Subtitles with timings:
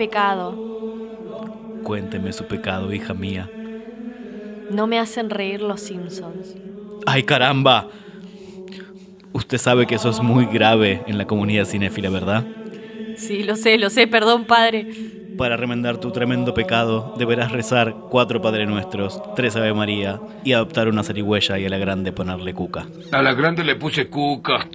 [0.00, 0.56] pecado.
[1.82, 3.50] Cuénteme su pecado, hija mía.
[4.70, 6.54] No me hacen reír los Simpsons.
[7.04, 7.86] ¡Ay, caramba!
[9.34, 12.46] Usted sabe que eso es muy grave en la comunidad cinéfila, ¿verdad?
[13.18, 14.88] Sí, lo sé, lo sé, perdón, padre.
[15.36, 20.88] Para remendar tu tremendo pecado, deberás rezar cuatro Padre Nuestros, tres Ave María y adoptar
[20.88, 22.86] una zarigüeya y a la grande ponerle cuca.
[23.12, 24.66] A la grande le puse cuca.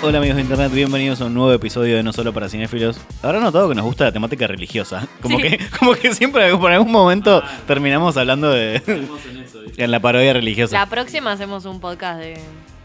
[0.00, 3.00] Hola amigos de internet, bienvenidos a un nuevo episodio de No Solo para Cinéfilos.
[3.22, 5.08] Habrán notado que nos gusta la temática religiosa.
[5.22, 5.42] Como, Sí.
[5.42, 8.80] que, como que siempre por algún momento terminamos hablando de
[9.76, 10.78] en la parodia religiosa.
[10.78, 12.38] La próxima hacemos un podcast de,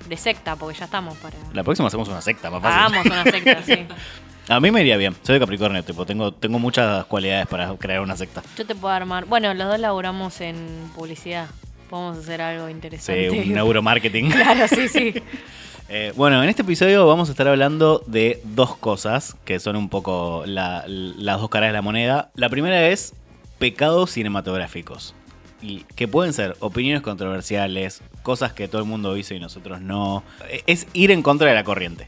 [0.09, 1.37] de secta, porque ya estamos para.
[1.53, 2.79] La próxima hacemos una secta, más fácil.
[2.97, 3.85] Hagamos una secta, sí.
[4.49, 5.15] A mí me iría bien.
[5.21, 8.43] Soy de Capricornio, tipo, tengo, tengo muchas cualidades para crear una secta.
[8.57, 9.23] Yo te puedo armar.
[9.25, 10.55] Bueno, los dos laburamos en
[10.95, 11.47] publicidad.
[11.89, 13.29] Podemos hacer algo Sí, interesante.
[13.29, 14.31] un neuromarketing.
[14.31, 15.13] Claro, sí, sí.
[15.89, 19.89] Eh, bueno, en este episodio vamos a estar hablando de dos cosas que son un
[19.89, 22.31] poco la- las dos caras de la moneda.
[22.35, 23.13] La primera es
[23.59, 25.13] pecados cinematográficos.
[25.61, 30.23] Y que pueden ser opiniones controversiales, cosas que todo el mundo hizo y nosotros no.
[30.49, 32.07] Eh, Es ir en contra de la corriente.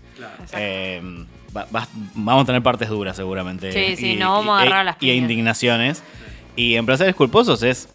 [0.53, 1.01] Eh,
[1.55, 3.71] va- va- vamos a tener partes duras seguramente.
[3.71, 5.17] Sí, sí, no vamos a agarrar las Y piñas.
[5.17, 6.03] indignaciones.
[6.57, 7.89] Y en placeres culposos es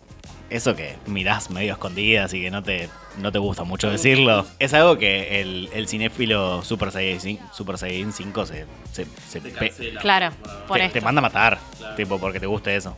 [0.51, 4.45] eso que mirás medio escondidas y que no te, no te gusta mucho decirlo.
[4.59, 9.73] Es algo que el, el cinéfilo Super Saiyajin, Super Saiyajin 5 se, se, se pe-
[10.01, 10.31] Claro,
[10.67, 10.95] por te, esto.
[10.99, 11.59] te manda a matar,
[11.97, 12.97] tipo, porque te guste eso.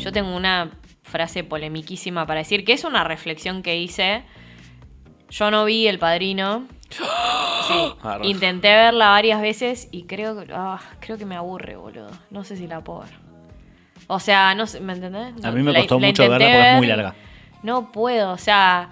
[0.00, 0.70] Yo tengo una
[1.02, 4.22] frase polemiquísima para decir, que es una reflexión que hice.
[5.30, 6.66] Yo no vi El Padrino.
[7.66, 12.10] Sí, intenté verla varias veces y creo que, ah, creo que me aburre, boludo.
[12.30, 13.10] No sé si la puedo ver.
[14.06, 15.44] O sea, no sé, ¿me entendés?
[15.44, 17.14] A mí me la- costó la mucho verla porque es muy larga.
[17.62, 18.90] No puedo, o sea,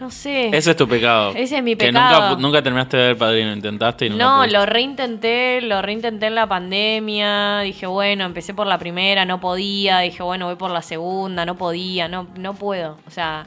[0.00, 0.48] no sé.
[0.56, 1.32] Ese es tu pecado.
[1.36, 2.30] Ese es mi Que pecado.
[2.30, 3.52] nunca, nunca terminaste de ver Padrino.
[3.52, 4.56] Intentaste y nunca No, pudiste.
[4.58, 7.60] lo reintenté, lo reintenté en la pandemia.
[7.60, 9.98] Dije, bueno, empecé por la primera, no podía.
[10.00, 12.98] Dije, bueno, voy por la segunda, no podía, no, no puedo.
[13.06, 13.44] O sea,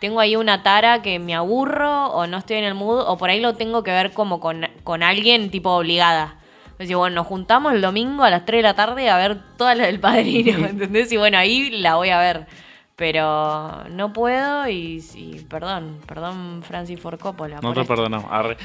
[0.00, 3.30] tengo ahí una tara que me aburro o no estoy en el mood o por
[3.30, 6.36] ahí lo tengo que ver como con, con alguien tipo obligada.
[6.78, 9.74] Decir, bueno, nos juntamos el domingo a las 3 de la tarde a ver toda
[9.74, 11.10] la del padrino, ¿me entendés?
[11.10, 12.46] Y bueno, ahí la voy a ver.
[12.94, 17.56] Pero no puedo y, y perdón, perdón Francis Ford Coppola.
[17.56, 17.94] No por te esto.
[17.94, 18.26] perdonamos.
[18.30, 18.56] Arre.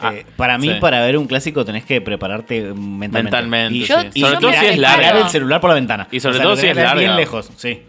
[0.00, 0.74] Ah, Eh, para mí, sí.
[0.80, 3.22] para ver un clásico tenés que prepararte mentalmente.
[3.22, 3.92] Mentalmente, Y, sí.
[3.92, 5.10] Yo- y Sobre todo si es y larga.
[5.20, 6.08] el celular por la ventana.
[6.10, 7.16] Y sobre O sea, todo si es ver Bien larga.
[7.16, 7.82] lejos, sí.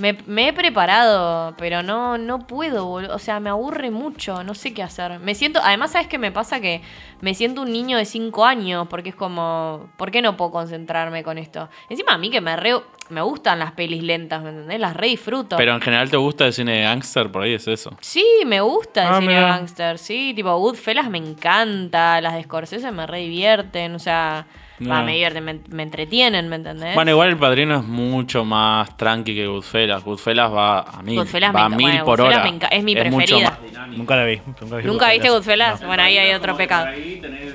[0.00, 3.14] Me, me he preparado, pero no, no puedo, boludo.
[3.14, 5.18] O sea, me aburre mucho, no sé qué hacer.
[5.20, 6.60] Me siento, además, ¿sabes qué me pasa?
[6.60, 6.80] Que
[7.20, 11.22] me siento un niño de 5 años, porque es como, ¿por qué no puedo concentrarme
[11.22, 11.68] con esto?
[11.88, 12.74] Encima a mí que me re,
[13.10, 14.80] me gustan las pelis lentas, ¿me entendés?
[14.80, 15.56] Las re disfruto.
[15.56, 17.94] Pero en general te gusta el cine de gangster, por ahí es eso.
[18.00, 19.48] Sí, me gusta el Ah, cine mira.
[19.48, 24.46] gangster, sí, tipo Goodfellas me encanta, las de Scorsese me re divierten, o sea,
[24.88, 25.04] va, No.
[25.04, 26.94] me divierten, me, me entretienen, ¿me entendés?
[26.94, 30.02] Bueno, igual el padrino es mucho más tranqui que Goodfellas.
[30.04, 32.68] Goodfellas va a mil, Goodfellas va a me enca- mil bueno, por Goodfellas hora.
[32.70, 33.58] me es mi mucho preferida.
[33.96, 34.40] Nunca la vi.
[34.46, 35.70] Nunca, vi ¿Nunca viste Goodfellas.
[35.72, 35.86] Goodfellas?
[35.86, 36.86] Bueno, ahí hay otro pecado.
[36.86, 37.54] ahí tenés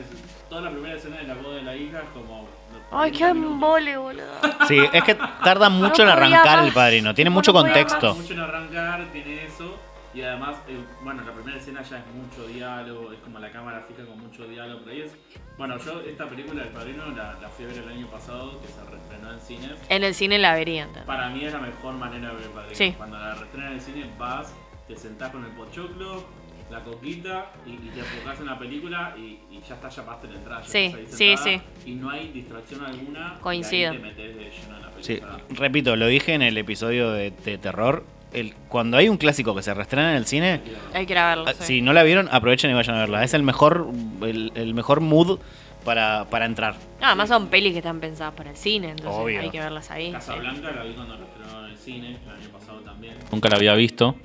[0.50, 2.48] toda la primera escena de la boda de la hija como...
[2.92, 4.24] Ay, qué embole, boludo.
[4.68, 6.68] Sí, es que tarda mucho en No podía arrancar más.
[6.68, 7.14] el padrino.
[7.14, 8.16] Tiene No mucho contexto.
[8.16, 9.78] mucho en arrancar, tiene eso.
[10.14, 13.84] Y además, eh, bueno, la primera escena ya es mucho diálogo, es como la cámara
[13.86, 14.80] fija con mucho diálogo.
[14.86, 15.12] Pero ahí es.
[15.58, 18.68] Bueno, yo esta película del padrino la, la fui a ver el año pasado, que
[18.68, 19.70] se reestrenó en cine.
[19.90, 20.82] En el cine la vería.
[20.84, 21.06] entonces.
[21.06, 22.76] Para mí es la mejor manera de ver el padrino.
[22.76, 22.94] Sí.
[22.98, 24.54] Cuando la reestrenan en el cine, vas,
[24.88, 26.26] te sentás con el pochoclo,
[26.70, 30.28] la coquita y, y te enfocás en la película y, y ya está, ya pagaste
[30.30, 30.62] la entrada.
[30.64, 33.36] Ya Sí, estás ahí sí, sentada Y no hay distracción alguna.
[33.40, 33.94] Coincido.
[33.94, 35.40] Y ahí te metés de lleno en la Sí, película.
[35.52, 38.04] repito, lo dije en el episodio de, de terror.
[38.36, 40.62] El, cuando hay un clásico que se reestrena en el cine,
[40.94, 41.46] Hay que ir a verlo.
[41.48, 41.64] ah, sí.
[41.66, 43.24] si no la vieron, aprovechen y vayan a verla.
[43.24, 43.88] Es el mejor,
[44.22, 45.40] el, el mejor mood
[45.84, 46.76] para, para entrar.
[47.00, 49.40] No, además son pelis que están pensadas para el cine, entonces Obvio.
[49.42, 50.08] hay que verlas ahí.
[50.08, 50.12] sí.
[50.14, 53.14] Casablanca la vi cuando la estrenaron en el cine, el año pasado también.
[53.32, 54.16] Nunca la había visto.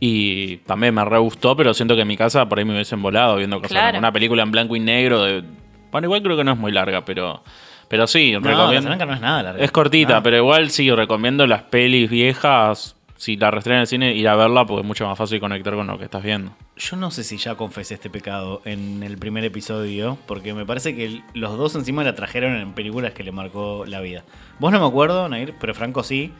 [0.00, 3.02] Y también me re gustó, pero siento que en mi casa por ahí me hubiesen
[3.02, 3.84] volado viendo Casablanca.
[3.90, 3.98] Claro.
[3.98, 5.42] Una película en blanco y negro de.
[5.90, 7.42] Bueno, igual creo que no es muy larga, pero.
[7.88, 8.74] Pero sí, No, recomiendo.
[8.90, 9.64] Casablanca no es nada larga.
[9.64, 12.94] Es cortita, pero igual sí, recomiendo las pelis viejas.
[13.18, 15.74] Si la reestrenan en el cine, ir a verla porque es mucho más fácil conectar
[15.74, 16.52] con lo que estás viendo.
[16.76, 20.94] Yo no sé si ya confesé este pecado en el primer episodio, porque me parece
[20.94, 24.22] que los dos encima la trajeron en películas que le marcó la vida.
[24.60, 26.32] Vos no me acuerdo, Nair, pero Franco sí.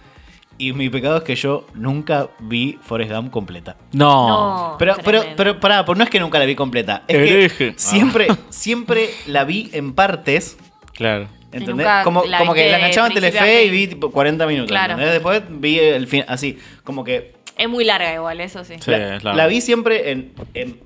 [0.57, 3.77] Y mi pecado es que yo nunca vi Forrest Gump completa.
[3.93, 4.29] No.
[4.29, 7.03] No, Pero, pero, pero, pará, pues no es que nunca la vi completa.
[7.09, 10.57] Es que siempre, siempre la vi en partes.
[10.93, 11.27] Claro.
[11.53, 11.77] ¿Entendés?
[11.77, 14.69] nunca Como, la como que la enganchaba en Telefe y vi tipo 40 minutos.
[14.71, 14.93] Claro.
[14.93, 15.15] ¿entendés?
[15.15, 18.75] Después vi el fin, así, como que Es muy larga igual, eso sí.
[18.81, 19.37] Sí, la, es largo.
[19.39, 20.81] la vi siempre en, en-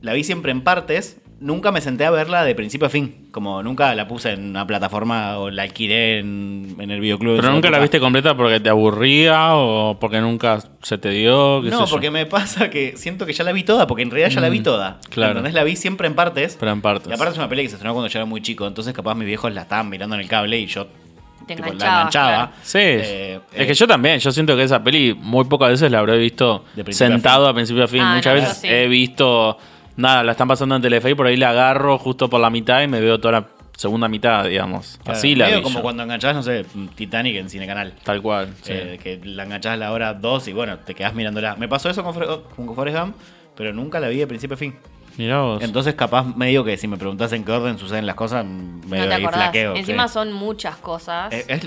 [0.00, 1.18] la vi siempre en partes.
[1.40, 3.28] Nunca me senté a verla de principio a fin.
[3.32, 7.36] Como nunca la puse en una plataforma o la alquilé en, en el videoclub.
[7.40, 11.62] Pero nunca la viste completa porque te aburría o porque nunca se te dio.
[11.62, 11.90] qué No, sé yo.
[11.90, 14.50] porque me pasa que siento que ya la vi toda, porque en realidad ya la
[14.50, 14.98] vi Mm, toda.
[15.08, 15.30] claro.
[15.30, 15.54] ¿Entendés?
[15.54, 16.56] La vi siempre en partes.
[16.60, 17.08] Pero en partes.
[17.10, 19.14] Y aparte es una pelea que se estrenó cuando yo era muy chico, entonces capaz
[19.14, 20.88] mis viejos la estaban mirando en el cable y yo
[21.46, 22.10] Te tipo, la enganchaba.
[22.36, 22.52] claro.
[22.62, 25.90] Sí, Eh, es eh, que yo también, yo siento que esa peli muy pocas veces
[25.90, 28.02] la habré visto a sentado a principio a fin.
[28.02, 28.68] Ah, Muchas no, veces sí.
[28.68, 29.56] he visto,
[30.00, 32.82] nada, la están pasando en Telefe y por ahí la agarro justo por la mitad
[32.82, 34.98] y me veo toda la segunda mitad, digamos.
[35.02, 35.82] claro, Así la vi como yo.
[35.82, 37.94] cuando enganchabas, no sé, Titanic en Cine Canal.
[38.02, 38.48] Tal cual.
[38.62, 38.72] sí.
[38.74, 41.56] Eh, que la enganchabas a la hora 2 y bueno, te quedás mirándola.
[41.56, 43.16] Me pasó eso con, Fre- con Forrest Gump,
[43.56, 44.74] pero nunca la vi de principio a fin.
[45.16, 45.62] Mirá vos.
[45.62, 49.14] Entonces capaz medio que si me preguntás en qué orden suceden las cosas, medio No
[49.14, 49.42] ahí acordás.
[49.44, 49.74] flaqueo.
[49.76, 50.14] Encima sí.
[50.14, 51.32] son muchas cosas.
[51.32, 51.66] Eh, es-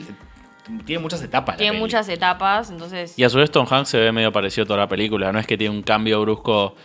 [0.85, 1.55] tiene muchas etapas.
[1.55, 3.19] la Tiene muchas etapas, entonces...
[3.19, 5.29] Y a su vez Tom Hanks se ve medio parecido a toda la película.
[5.33, 6.75] No es que tiene un cambio brusco,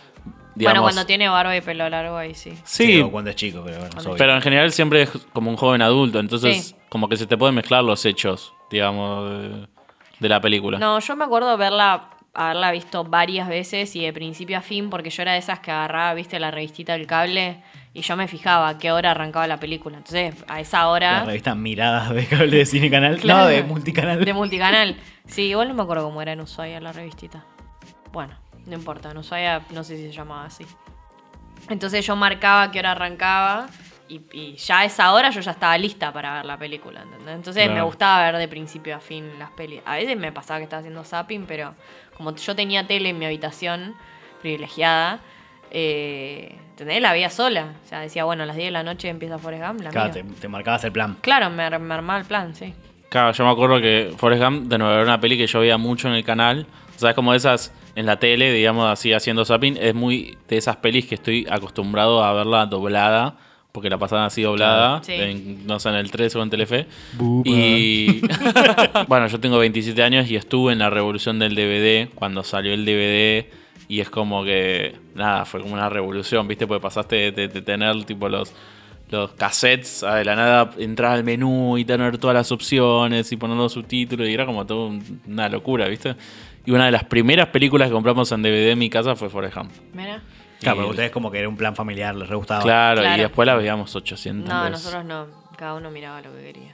[0.59, 0.81] digamos.
[0.81, 2.51] bueno, cuando tiene barba y pelo largo ahí sí.
[2.63, 5.57] Sí, Sí, o cuando es chico, pero bueno, pero en general siempre es como un
[5.57, 6.19] joven adulto.
[6.19, 6.75] Entonces, Sí.
[6.89, 9.67] como que se te pueden mezclar los hechos, digamos, de,
[10.19, 10.77] de la película.
[10.77, 15.09] No, yo me acuerdo verla, haberla visto varias veces y de principio a fin, porque
[15.09, 17.63] yo era de esas que agarraba, viste, la revistita del cable
[17.93, 19.97] y yo me fijaba a qué hora arrancaba la película.
[19.97, 23.17] Entonces, a esa La hora revista Miradas de cable de Cine Canal.
[23.17, 23.39] Claro.
[23.41, 24.23] No, de multicanal.
[24.23, 24.95] de multicanal.
[25.25, 27.45] Sí, igual no me acuerdo cómo era en Ushuaia la revistita.
[28.11, 28.35] Bueno,
[28.65, 30.65] no importa, en Ushuaia no sé si se llamaba así.
[31.69, 33.67] Entonces yo marcaba qué hora arrancaba
[34.07, 37.35] y, y ya a esa hora yo ya estaba lista para ver la película, ¿entendés?
[37.35, 39.81] Entonces me gustaba ver de principio a fin las pelis.
[39.85, 41.75] A veces me pasaba que estaba haciendo zapping, pero
[42.17, 43.95] como yo tenía tele en mi habitación
[44.41, 45.19] privilegiada,
[45.71, 47.01] eh, ¿entendés?
[47.01, 47.73] La veía sola.
[47.85, 50.11] O sea, decía, bueno, a las 10 de la noche empieza Forrest Gump, la Claro,
[50.11, 51.17] te, te marcabas el plan.
[51.21, 52.73] Claro, me, me armaba el plan, sí.
[53.09, 55.77] Claro, yo me acuerdo que Forrest Gump de nuevo era una peli que yo veía
[55.77, 56.65] mucho en el canal.
[56.95, 59.77] O sea, es como esas en la tele, digamos así, haciendo zapping.
[59.77, 63.35] Es muy de esas pelis que estoy acostumbrado a verla doblada.
[63.71, 65.03] Porque la pasaban así doblada.
[65.03, 65.13] Sí.
[65.13, 66.87] en, no sé, en el 3 o en Telefe.
[67.45, 68.21] Y
[69.07, 72.83] bueno, yo tengo 27 años y estuve en la revolución del DVD cuando salió el
[72.83, 73.45] DVD.
[73.87, 76.65] Y es como que, nada, fue como una revolución, ¿viste?
[76.67, 78.53] Porque pasaste de, de- de tener tipo los,
[79.11, 83.37] los cassettes a de la nada entrar al menú y tener todas las opciones y
[83.37, 86.15] poner los subtítulos y era como todo un- una locura, ¿viste?
[86.69, 89.55] Y una de las primeras películas que compramos en DVD en mi casa fue Forrest
[89.57, 89.71] Gump.
[89.91, 90.21] Mira.
[90.59, 92.61] Claro, Y- pero ustedes como que era un plan familiar, les re gustaba.
[92.61, 93.17] Claro, Claro.
[93.17, 94.71] y después la veíamos 800 No, veces.
[94.85, 95.25] nosotros no.
[95.59, 96.71] Cada uno miraba lo que quería.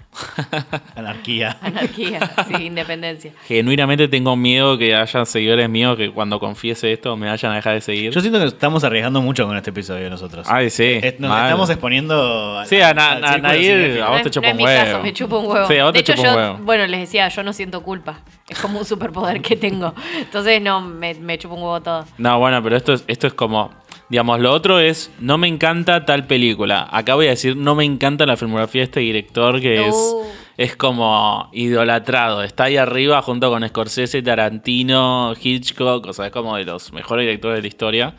[0.96, 1.58] Anarquía.
[1.60, 3.32] Anarquía, sí, independencia.
[3.48, 7.74] Genuinamente tengo miedo que haya seguidores míos que cuando confiese esto me vayan a dejar
[7.74, 8.12] de seguir.
[8.12, 10.46] Yo siento que estamos arriesgando mucho con este episodio nosotros.
[10.48, 11.00] Ay, sí.
[11.02, 11.46] Es- nos mal.
[11.46, 14.84] estamos exponiendo a- Sí, a, na- al a vos te chupa un huevo.
[14.86, 15.68] caso, me chupa un huevo.
[15.68, 16.58] Sí, a vos de te hecho, chupa un yo, huevo.
[16.64, 18.20] bueno, les decía, yo no siento culpa.
[18.48, 19.96] Es como un superpoder que tengo.
[20.20, 22.06] Entonces, no, me, me chupa un huevo todo.
[22.20, 23.72] No, bueno, pero esto es, esto es como.
[24.10, 25.12] Digamos, lo otro es.
[25.20, 26.88] No me encanta tal película.
[26.92, 30.16] Acá voy a decir, no me encanta la filmografía de este director que es.
[30.58, 32.44] Es como idolatrado.
[32.44, 36.06] Está ahí arriba junto con Scorsese, Tarantino, Hitchcock.
[36.08, 38.16] O sea, es como de los mejores directores de la historia.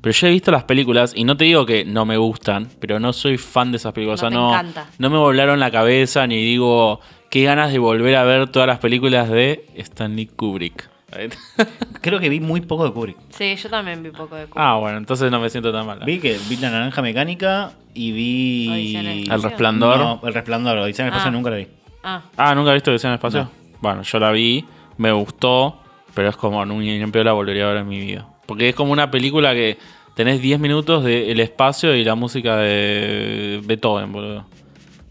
[0.00, 3.00] Pero yo he visto las películas y no te digo que no me gustan, pero
[3.00, 4.22] no soy fan de esas películas.
[4.22, 4.86] No o sea, no, encanta.
[4.98, 7.00] no me volaron la cabeza ni digo
[7.30, 10.88] qué ganas de volver a ver todas las películas de Stanley Kubrick.
[12.00, 13.16] Creo que vi muy poco de Kubrick.
[13.30, 14.70] Sí, yo también vi poco de culpa.
[14.72, 16.00] ah, bueno, entonces no me siento tan mal.
[16.04, 18.68] Vi que vi La Naranja Mecánica y vi...
[18.70, 19.42] Odisea el.
[19.42, 19.98] Resplandor.
[19.98, 20.78] No, El Resplandor.
[20.78, 21.32] Odisea en el espacio Ah.
[21.32, 21.66] nunca lo vi.
[22.02, 23.42] Ah, Ah, ¿nunca has visto que sea en el espacio?
[23.44, 23.50] No.
[23.80, 24.64] Bueno, yo la vi,
[24.98, 25.80] me gustó,
[26.14, 28.26] pero es como en peor la volvería a ver en mi vida.
[28.46, 29.78] Porque es como una película que
[30.14, 34.46] tenés 10 minutos del espacio y la música de Beethoven, boludo.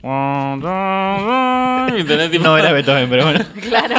[2.42, 3.40] No era Beethoven, pero bueno.
[3.62, 3.96] claro.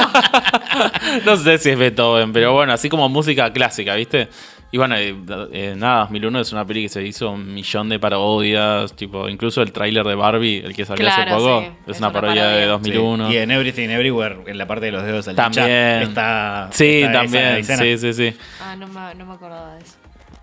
[1.25, 4.29] no sé si es Beethoven, pero bueno, así como música clásica, ¿viste?
[4.71, 5.15] Y bueno, eh,
[5.51, 9.63] eh, nada, 2001 es una peli que se hizo un millón de parodias, tipo, incluso
[9.63, 12.43] el tráiler de Barbie, el que salió hace poco, sí, es, es una una parodia
[12.45, 12.67] de parodia.
[12.67, 13.27] 2001.
[13.27, 13.33] Sí.
[13.33, 15.67] Y en Everything Everywhere, en la parte de los dedos al También.
[16.03, 16.69] está.
[16.71, 18.37] Sí, está también, sí, sí, sí.
[18.61, 19.95] Ah, no me, no me acordaba de eso.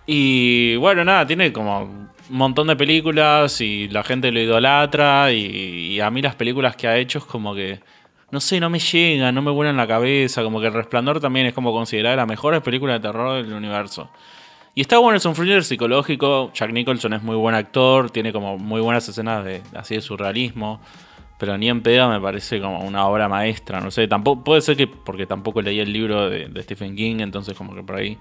[0.07, 6.11] Y bueno, nada, tiene como montón de películas y la gente lo idolatra y, a
[6.11, 7.81] mí las películas que ha hecho es como que,
[8.31, 11.47] no sé, no me llegan, no me vuelan la cabeza, como que El Resplandor también
[11.47, 14.11] es como considerada la mejor película de terror del universo.
[14.75, 18.59] Y está bueno, es un thriller psicológico, Jack Nicholson es muy buen actor, tiene como
[18.59, 20.81] muy buenas escenas de así de surrealismo.
[21.39, 24.77] Pero ni en pedo me parece como una obra maestra, no sé, tampoco puede ser
[24.77, 28.19] que porque tampoco leí el libro de, de Stephen King, entonces como que por ahí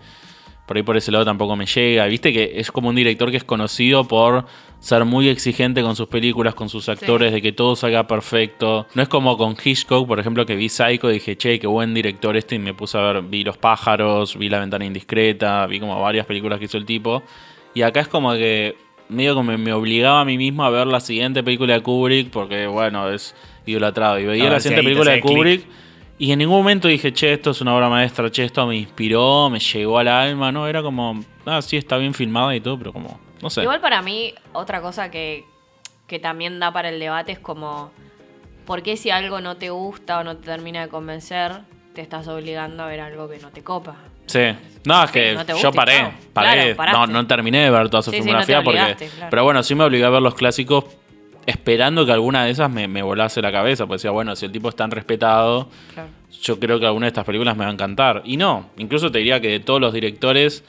[0.66, 2.06] por ahí por ese lado tampoco me llega.
[2.06, 4.46] Viste que es como un director que es conocido por
[4.80, 8.86] ser muy exigente con sus películas, con sus actores, de que todo salga perfecto.
[8.94, 11.94] No es como con Hitchcock, por ejemplo, que vi Psycho y dije, che, qué buen
[11.94, 15.80] director este, y me puse a ver, vi Los pájaros, vi La ventana indiscreta, vi
[15.80, 17.24] como varias películas que hizo el tipo.
[17.74, 18.76] Y acá es como que
[19.10, 22.68] medio como me, obligaba a mí mismo a ver la siguiente película de Kubrick, porque
[22.68, 24.20] bueno, es idolatrado.
[24.20, 25.66] Y veía A la siguiente película de clic.
[26.18, 29.50] Y en ningún momento dije, che, esto es una obra maestra, che, esto me inspiró,
[29.50, 30.66] me llegó al alma, ¿no?
[30.68, 33.64] Era como, ah, sí, está bien filmada y todo, pero como, no sé.
[33.64, 35.44] Igual para mí, otra cosa que,
[36.08, 37.92] que también da para el debate es como,
[38.66, 41.52] ¿por qué si algo no te gusta o no te termina de convencer,
[41.94, 43.96] te estás obligando a ver algo que no te copa?
[44.28, 44.56] Sí.
[44.86, 46.12] No, es que no yo paré.
[46.34, 46.76] Paré.
[46.76, 48.96] Claro, no, no terminé de ver toda su Sí, sí, filmografía no porque.
[49.16, 49.28] claro.
[49.30, 50.86] Pero bueno, sí me obligué a ver los clásicos
[51.46, 53.86] esperando que alguna de esas me, me volase la cabeza.
[53.88, 56.10] Pues decía, bueno, si el tipo es tan respetado, Claro.
[56.42, 58.22] yo creo que alguna de estas películas me va a encantar.
[58.26, 60.64] Y no, incluso te diría que de todos los directores,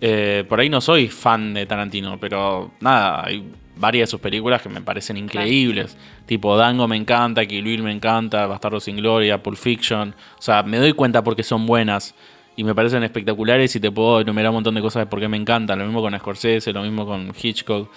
[0.00, 3.44] eh, por ahí no soy fan de Tarantino, pero nada, hay
[3.76, 5.96] varias de sus películas que me parecen increíbles.
[6.26, 10.14] Tipo Dango me encanta, Kill Bill me encanta, Bastardo sin Gloria, Pulp Fiction.
[10.38, 12.14] O sea, me doy cuenta porque son buenas
[12.56, 15.28] y me parecen espectaculares y te puedo enumerar un montón de cosas de por qué
[15.28, 15.78] me encantan.
[15.78, 17.90] Lo mismo con Scorsese, lo mismo con Hitchcock.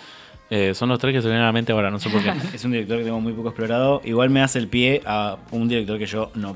[0.56, 2.32] Eh, son los tres que se vienen a la mente ahora, no sé por qué.
[2.54, 4.02] Es un director que tengo muy poco explorado.
[4.06, 6.56] Igual me hace el pie a un director que yo no,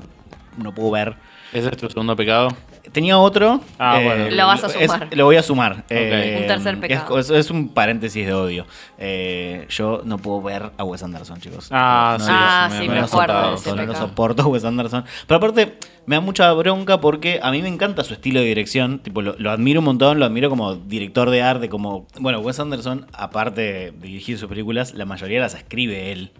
[0.56, 1.16] no puedo ver.
[1.52, 2.50] ¿Ese es tu segundo pecado?
[2.92, 3.60] Tenía otro.
[3.78, 4.30] Ah, bueno.
[4.30, 5.08] Lo vas a es- sumar.
[5.14, 5.84] lo voy a sumar.
[5.90, 7.18] Eh, Un tercer pecado.
[7.18, 8.66] Es, es un paréntesis de odio.
[8.98, 11.68] Eh, yo no puedo ver a Wes Anderson, chicos.
[11.70, 14.46] Ah, No, sí, Ah, me- sí, me me lo acuerdo ese no lo soporto a
[14.46, 15.04] Wes Anderson.
[15.26, 18.98] Pero aparte, me da mucha bronca porque a mí me encanta su estilo de dirección.
[19.00, 22.06] Tipo, lo, lo admiro un montón, lo admiro como director de arte, como.
[22.18, 26.30] Bueno, Wes Anderson, aparte de dirigir sus películas, la mayoría las escribe él.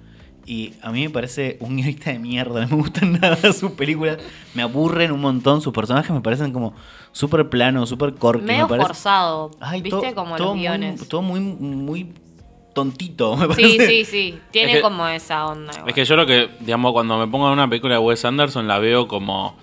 [0.50, 4.16] Y a mí me parece un guionista de mierda, no me gustan nada sus películas,
[4.54, 6.74] me aburren un montón, sus personajes me parecen como
[7.12, 8.46] súper planos, súper cortos.
[8.46, 10.08] Medio me parece- forzado, Ay, ¿viste?
[10.08, 11.06] to- como todo los muy- guiones.
[11.08, 12.12] todo muy, muy
[12.74, 13.86] tontito, me Sí, parece.
[13.88, 14.38] sí, sí.
[14.50, 15.72] Tiene Es que- como esa onda.
[15.72, 15.88] igual.
[15.88, 18.66] Es que yo lo que, digamos, cuando me pongo en una película de Wes Anderson
[18.68, 19.56] la veo como,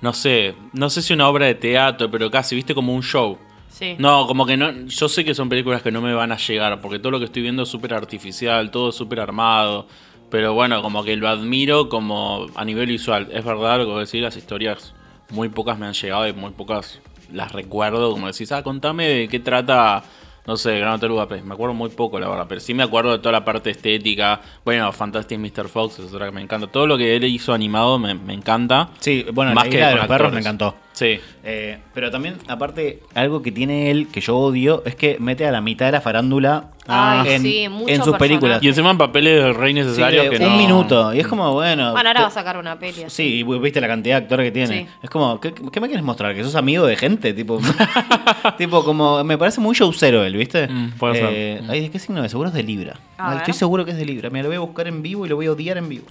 [0.00, 3.38] no sé, no sé si una obra de teatro, pero casi, viste, como un show.
[3.68, 3.94] Sí.
[3.98, 6.80] No, como que no, yo sé que son películas que no me van a llegar,
[6.80, 9.86] porque todo lo que estoy viendo es súper artificial, todo es súper armado.
[10.32, 13.28] Pero bueno, como que lo admiro como a nivel visual.
[13.32, 14.94] Es verdad lo que decís, las historias
[15.28, 18.12] muy pocas me han llegado y muy pocas las recuerdo.
[18.12, 20.02] Como decís, ah, contame de qué trata,
[20.46, 21.44] no sé, Gran Hotel Budapest.
[21.44, 24.40] Me acuerdo muy poco, la verdad, pero sí me acuerdo de toda la parte estética.
[24.64, 25.68] Bueno, Fantastic Mr.
[25.68, 26.66] Fox es otra que me encanta.
[26.66, 28.88] Todo lo que él hizo animado me, me encanta.
[29.00, 30.74] Sí, bueno, Más la que de los perros me encantó.
[30.92, 31.18] Sí.
[31.44, 35.50] Eh, pero también, aparte, algo que tiene él que yo odio es que mete a
[35.52, 37.68] la mitad de la farándula Ay, en, sí,
[38.04, 38.62] sus películas.
[38.62, 41.14] Y encima en papeles de rey Sí, necesarios de que un no- minuto.
[41.14, 41.92] Y es como, bueno.
[41.92, 43.04] Bueno, ahora te- va a sacar una peli.
[43.04, 43.22] así.
[43.22, 44.82] Sí, y viste la cantidad de actores que tiene.
[44.82, 44.86] Sí.
[45.02, 46.34] Es como, ¿qué, qué me quieres mostrar?
[46.34, 47.32] ¿Que sos amigo de gente?
[47.32, 47.60] Tipo,
[48.58, 50.68] tipo como, me parece muy showcero él, ¿viste?
[50.68, 51.28] Mm, puede ser.
[51.32, 52.30] Eh, ay, ¿de qué signo es?
[52.30, 52.96] Seguro es de Libra.
[53.16, 54.30] Ay, estoy seguro que es de Libra.
[54.30, 56.06] Mira, lo voy a buscar en vivo y lo voy a odiar en vivo.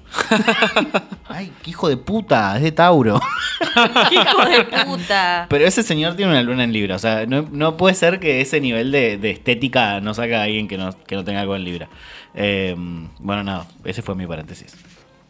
[1.27, 3.19] ay, qué hijo de puta, es de Tauro.
[4.11, 5.45] ¡Hijo de puta!
[5.49, 6.95] Pero ese señor tiene una luna en Libra.
[6.95, 10.43] O sea, no, no puede ser que ese nivel de, de estética no saca a
[10.43, 11.89] alguien que no, que no tenga algo en Libra.
[12.33, 12.75] Eh,
[13.19, 14.75] bueno, nada, ese fue mi paréntesis.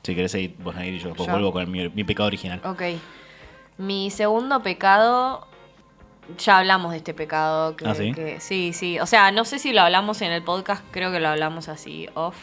[0.03, 1.33] Si querés seguir vos, Nair, y yo después Yo.
[1.33, 2.62] vuelvo con mi, mi pecado original.
[2.65, 2.81] Ok.
[3.77, 5.48] Mi segundo pecado.
[6.38, 7.75] Ya hablamos de este pecado.
[7.75, 8.13] Que, ¿Ah, sí?
[8.13, 9.00] que- sí, sí.
[9.00, 12.07] O sea, no sé si lo hablamos en el podcast, creo que lo hablamos así,
[12.13, 12.36] off.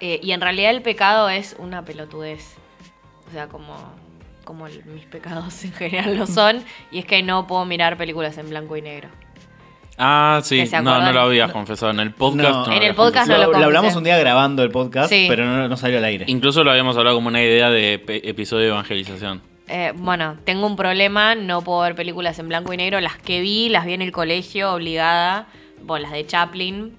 [0.00, 2.56] Eh, y en realidad el pecado es una pelotudez.
[3.28, 3.76] O sea, como,
[4.50, 6.62] como el- mis pecados en general lo son.
[6.90, 9.08] Y es que no puedo mirar películas en blanco y negro.
[10.02, 10.64] Ah, sí.
[10.82, 11.92] No, no lo habías confesado.
[11.92, 12.66] En el podcast No.
[12.66, 13.42] no En el podcast confesado.
[13.42, 15.26] no lo, lo lo hablamos un día grabando el podcast, Sí.
[15.28, 16.24] pero no, no salió al aire.
[16.28, 19.42] Incluso lo habíamos hablado como una idea de episodio de evangelización.
[19.68, 22.98] Eh, bueno, tengo un problema, no puedo ver películas en blanco y negro.
[23.00, 25.46] Las que vi, las vi en el colegio, obligada.
[25.82, 26.96] Bueno, las de Chaplin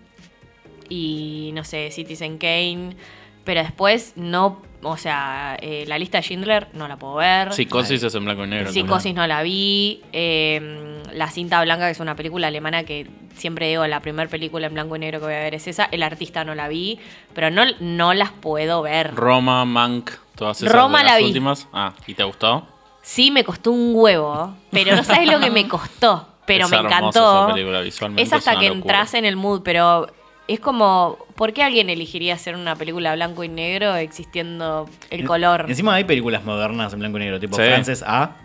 [0.88, 2.96] y, no sé, Citizen Kane.
[3.43, 7.54] Pero después no, o sea, eh, la lista de Schindler no la puedo ver.
[7.54, 8.72] Psicosis es en blanco y negro.
[8.72, 10.02] Psicosis no la vi.
[10.14, 14.68] eh, la cinta blanca, que es una película alemana que siempre digo, la primera película
[14.68, 15.86] en blanco y negro que voy a ver es esa.
[15.92, 17.00] El artista no la vi,
[17.34, 19.14] pero no, no las puedo ver.
[19.16, 21.26] Roma, Mank, todas esas Roma de la vi.
[21.26, 21.68] últimas.
[21.74, 22.66] Ah, ¿y te gustó?
[23.02, 26.28] Sí, me costó un huevo, pero no sabes lo que me costó.
[26.46, 27.46] Pero Es me encantó.
[27.46, 28.82] esa película, visualmente es hasta es que locura.
[29.00, 30.08] entras en el mood, pero
[30.48, 35.65] es como, ¿por qué alguien elegiría hacer una película blanco y negro existiendo el color?
[35.67, 37.63] Encima hay películas modernas en blanco y negro, tipo Sí.
[37.63, 38.36] Frances A.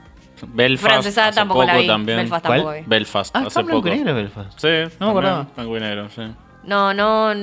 [0.48, 0.90] Belfast.
[0.90, 1.86] Francesa hace tampoco la poco vi.
[1.88, 2.16] También.
[2.20, 2.58] Belfast ¿Cuál?
[2.60, 2.84] tampoco vi.
[2.86, 3.88] Belfast, Ah, hace blanco poco.
[3.94, 4.58] y negro Belfast.
[4.58, 5.46] Sí, No me acordaba.
[5.54, 6.22] Blanco y negro, sí.
[6.64, 7.34] No, no,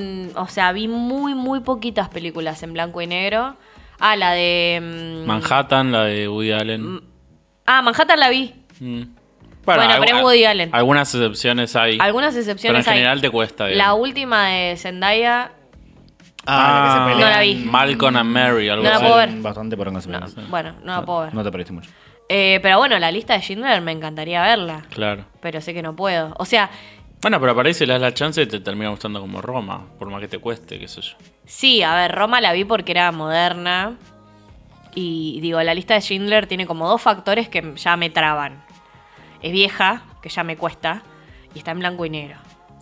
[0.42, 3.56] o sea, vi muy, muy poquitas películas en blanco y negro.
[4.00, 4.82] Ah, la de...
[5.24, 7.00] mm, Manhattan, la de Woody Allen.
[7.68, 8.56] Ah, Manhattan la vi.
[8.80, 9.04] Mm.
[9.66, 10.70] Bueno, pero algu- es Woody Allen.
[10.74, 11.98] Algunas excepciones hay.
[12.00, 12.94] Algunas pero en excepciones hay.
[12.96, 13.64] general te cuesta.
[13.66, 14.00] La digamos.
[14.00, 15.52] última de Zendaya,
[16.46, 17.56] Ah, la que se No la vi.
[17.56, 19.06] Malcolm and Mary, algo No la así.
[19.06, 19.30] puedo ver.
[19.42, 21.34] Bastante por no, bueno, no la puedo ver.
[21.34, 21.90] No te perdiste mucho.
[22.28, 24.82] Eh, pero bueno, la lista de Schindler me encantaría verla.
[24.90, 25.26] Claro.
[25.40, 26.34] Pero sé que no puedo.
[26.38, 26.70] O sea,
[27.22, 30.28] Bueno, pero si le das la chance te termina gustando como Roma, por más que
[30.28, 31.14] te cueste, qué sé yo.
[31.46, 33.94] sí, a ver, Roma la vi porque era moderna.
[34.96, 38.64] Y digo, la lista de Schindler tiene como dos factores que ya me traban.
[39.44, 41.04] Es vieja, que ya me cuesta,
[41.54, 42.38] y está en blanco y negro.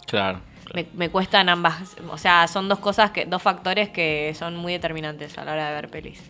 [0.08, 0.40] Claro.
[0.74, 1.98] Me, me cuestan ambas.
[2.10, 5.68] O sea, son dos cosas que, dos factores que son muy determinantes a la hora
[5.68, 6.22] de ver pelis.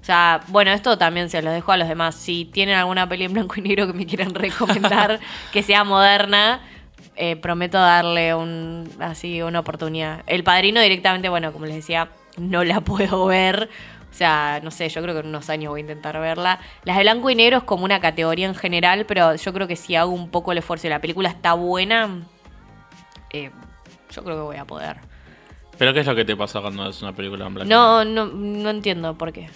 [0.00, 2.14] O sea, bueno, esto también se los dejo a los demás.
[2.14, 5.20] Si tienen alguna peli en blanco y negro que me quieran recomendar,
[5.52, 6.62] que sea moderna,
[7.16, 10.22] eh, prometo darle un así una oportunidad.
[10.26, 13.68] El padrino directamente, bueno, como les decía, no la puedo ver.
[14.10, 16.58] O sea, no sé, yo creo que en unos años voy a intentar verla.
[16.84, 19.76] Las de blanco y negro es como una categoría en general, pero yo creo que
[19.76, 22.20] si hago un poco el esfuerzo y la película está buena,
[23.32, 23.50] eh,
[24.10, 24.96] yo creo que voy a poder.
[25.78, 27.66] ¿Pero qué es lo que te pasa cuando es una película en blanco?
[27.68, 29.48] y No, no, no entiendo por qué.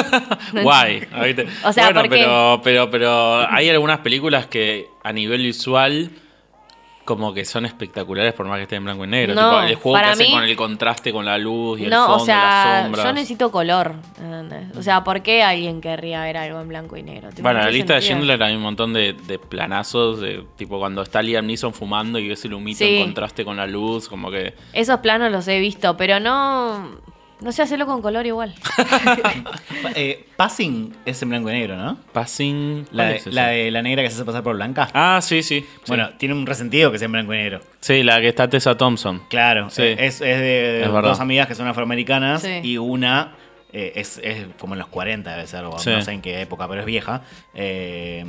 [0.52, 0.94] No Guay.
[0.98, 1.16] entiendo.
[1.16, 5.42] ahí te- O sea, bueno, porque- pero, pero, pero hay algunas películas que a nivel
[5.42, 6.10] visual
[7.04, 9.34] como que son espectaculares por más que estén en blanco y negro.
[9.34, 11.92] No, Tipo, el juego que hacen mí- con el contraste con la luz y el
[11.92, 12.36] fondo, o sea,
[12.74, 13.04] las sombras.
[13.04, 13.94] yo necesito color.
[14.18, 14.76] ¿entendés?
[14.76, 17.30] O sea, ¿por qué alguien querría ver algo en blanco y negro?
[17.30, 18.00] Tipo, Bueno, no en la lista de.
[18.02, 22.28] Schindler hay un montón de, de planazos, de tipo cuando está Liam Neeson fumando y
[22.28, 22.96] ves el humito Sí.
[22.98, 24.54] en contraste con la luz, como que...
[24.72, 27.00] Esos planos los he visto, pero no.
[27.42, 28.54] No sé hacerlo con color igual.
[29.94, 31.98] Eh, Passing es en blanco y negro, ¿no?
[32.12, 32.86] Passing...
[32.92, 34.88] La la de la negra que se hace pasar por blanca.
[34.94, 35.60] Ah, sí, sí.
[35.60, 35.66] sí.
[35.88, 37.60] Bueno, tiene un resentido que sea en blanco y negro.
[37.80, 39.22] Sí, la que está Tessa Thompson.
[39.28, 39.82] Claro, Sí.
[39.82, 41.10] eh, es, es de Es verdad.
[41.10, 42.60] dos amigas que son afroamericanas Sí.
[42.62, 43.34] y una
[43.72, 45.90] eh, es, es como en los 40 debe ser, o Sí.
[45.90, 47.22] no sé en qué época, pero es vieja.
[47.54, 48.24] Eh,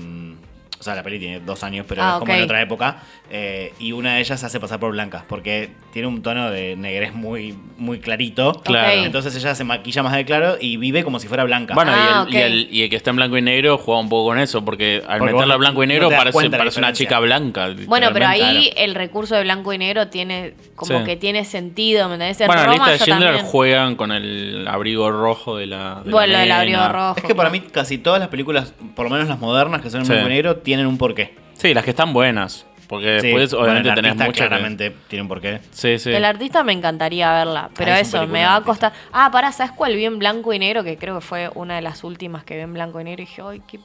[0.84, 2.98] o sea, la peli tiene dos años, pero Ah, es como en otra época.
[3.32, 6.76] eh, y una de ellas se hace pasar por blanca, porque tiene un tono de
[6.76, 8.54] negrez muy, muy clarito.
[8.64, 9.02] Claro.
[9.04, 11.74] Entonces ella se maquilla más de claro y vive como si fuera blanca.
[11.74, 12.46] Bueno, Ah, y, el, y, ok.
[12.68, 15.02] el, y el que está en blanco y negro juega un poco con eso, porque
[15.08, 17.70] al Porque meterlo vos a blanco y negro parece, la parece una chica blanca.
[17.88, 18.40] Bueno, pero ahí
[18.72, 18.76] claro.
[18.90, 21.06] el recurso de blanco y negro tiene como Sí.
[21.06, 22.42] que tiene sentido, ¿me entendés?
[22.42, 23.46] En Bueno, en la Roma lista de Schindler también.
[23.52, 26.02] juegan con el abrigo rojo de la.
[26.04, 26.58] de la Bueno, el nena.
[26.60, 27.14] abrigo rojo.
[27.18, 30.02] es que para mí casi todas las películas, por lo menos las modernas que son
[30.02, 30.12] en Sí.
[30.12, 31.36] blanco y negro, tienen un porqué.
[31.54, 32.66] Sí, las que están buenas.
[32.88, 35.62] Porque Sí, después, bueno, obviamente, el tenés que- claramente tiene un porqué.
[35.72, 36.12] Sí, sí.
[36.12, 38.92] El artista me encantaría verla, pero Ah, es un eso, me va a costar.
[39.12, 40.84] Ah, pará, ¿sabes cuál vi en blanco y negro?
[40.84, 43.26] Que creo que fue una de las últimas que vi en blanco y negro y
[43.26, 43.80] dije, ¡ay, qué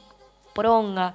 [0.53, 1.13] pronga!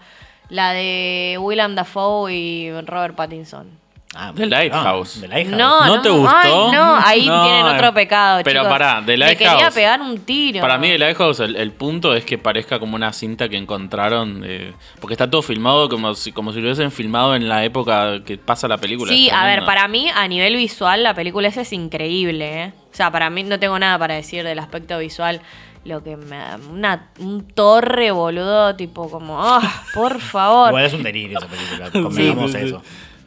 [0.48, 3.68] La de Willem Dafoe y Robert Pattinson.
[4.16, 5.20] Ah, The Lighthouse.
[5.20, 5.56] The Lighthouse.
[5.58, 6.72] ¿No No, no, te ay, gustó?
[6.72, 7.92] no, ahí No, tienen otro eh.
[7.92, 8.72] pecado, Pero chicos.
[8.72, 9.74] pará, The Le quería Lighthouse.
[9.74, 10.60] pegar un tiro.
[10.60, 14.40] Para mí, The Lighthouse, el, el punto es que parezca como una cinta que encontraron.
[14.40, 18.22] de- porque está todo filmado como si, como si lo hubiesen filmado en la época
[18.24, 19.12] que pasa la película.
[19.12, 22.72] Sí, a ver, para mí, a nivel visual, la película esa es increíble, ¿eh?
[22.92, 25.40] O sea, para mí no tengo nada para decir del aspecto visual.
[25.84, 29.60] Lo que me da una, un torre, boludo, tipo como, ah,
[29.92, 30.68] por favor.
[30.70, 32.66] Igual es un delirio esa película, convengamos Sí, sí, sí.
[32.68, 32.82] eso.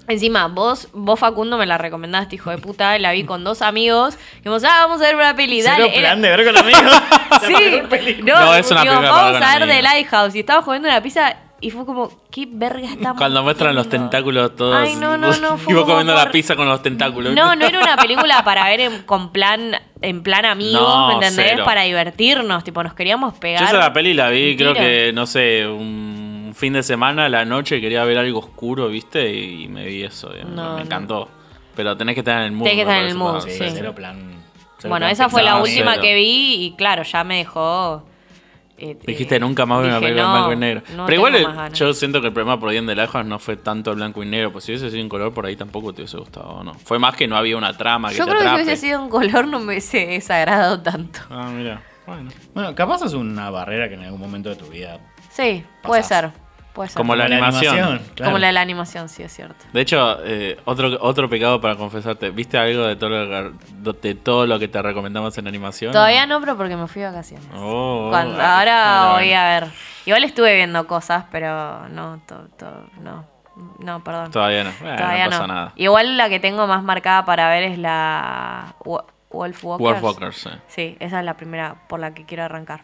[0.08, 4.18] Encima, vos, vos Facundo me la recomendaste, hijo de puta, la vi con dos amigos.
[4.34, 5.86] Y dijimos, ah, vamos a ver una peli, dale.
[5.88, 6.82] Era- plan de ver con amigos.
[7.46, 7.54] Sí,
[8.24, 9.82] No, es una digo, película vamos a ver The.
[9.82, 10.36] Lighthouse.
[10.36, 14.56] Y estaba jugando una pizza y fue como, ¿qué verga estamos Cuando muestran los tentáculos
[14.56, 14.76] todos.
[14.76, 17.34] Ay, no, no, no, fue Y vos como comiendo la pizza con los tentáculos.
[17.34, 21.14] No, no era una película para ver en, con plan, en plan amigos, No, ¿me
[21.16, 21.48] entendés?
[21.50, 21.64] cero.
[21.66, 23.62] Para divertirnos, tipo, nos queríamos pegar.
[23.62, 27.30] Yo esa la peli la vi, creo que, no sé, un fin de semana, a
[27.30, 29.34] la noche, quería ver algo oscuro, ¿viste?
[29.34, 30.32] Y me vi eso.
[30.36, 30.80] y No, me no.
[30.80, 31.30] encantó.
[31.76, 32.64] Pero tenés que estar en el mood.
[32.66, 34.18] Tenés que estar en el mood, para- Sí, cero plan.
[34.80, 36.02] cero Bueno, plan esa fue la última cero.
[36.04, 38.04] que vi y claro, ya me dejó...
[38.80, 40.82] eh, Dijiste eh, nunca más ver una dije, película en blanco y negro.
[40.96, 43.58] no Pero igual yo siento que el problema por ahí en The Lighthouse no fue
[43.58, 44.52] tanto el blanco y negro.
[44.52, 46.74] Pues si hubiese sido en color, por ahí tampoco te hubiese gustado, ¿no?
[46.76, 49.04] Fue más que no había una trama que Yo te creo que si hubiese sido
[49.04, 51.20] en color no me hubiese desagradado tanto.
[51.30, 51.82] Ah, mira.
[52.08, 52.30] Bueno.
[52.54, 55.00] Bueno, capaz es una barrera que en algún momento de tu vida.
[55.38, 56.32] Sí, puede Pasás.
[56.32, 56.48] ser.
[56.74, 56.98] Puede ser.
[56.98, 58.00] Como la animación.
[58.16, 58.30] claro.
[58.32, 59.66] Como la de la animación, sí, es cierto.
[59.74, 62.30] De hecho, eh, otro, otro pecado para confesarte.
[62.30, 65.92] ¿Viste algo de todo, lo, que- de todo lo que te recomendamos en animación?
[65.92, 67.48] Todavía no, pero porque me fui de vacaciones.
[67.56, 69.40] Oh, Cuando- ah, ahora bueno, voy bueno.
[69.42, 69.68] a ver.
[70.06, 73.26] Igual estuve viendo cosas, pero no, to- to- no,
[73.80, 74.30] no, perdón.
[74.32, 74.72] Todavía no.
[74.80, 75.38] Bueno, Todavía no no.
[75.38, 75.72] pasa nada.
[75.76, 80.02] Igual la que tengo más marcada para ver es la Wo- Wolf Walkers.
[80.02, 80.50] Wolf Walkers, sí.
[80.68, 82.82] Sí, esa es la primera por la que quiero arrancar.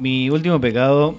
[0.00, 1.14] Mi último pecado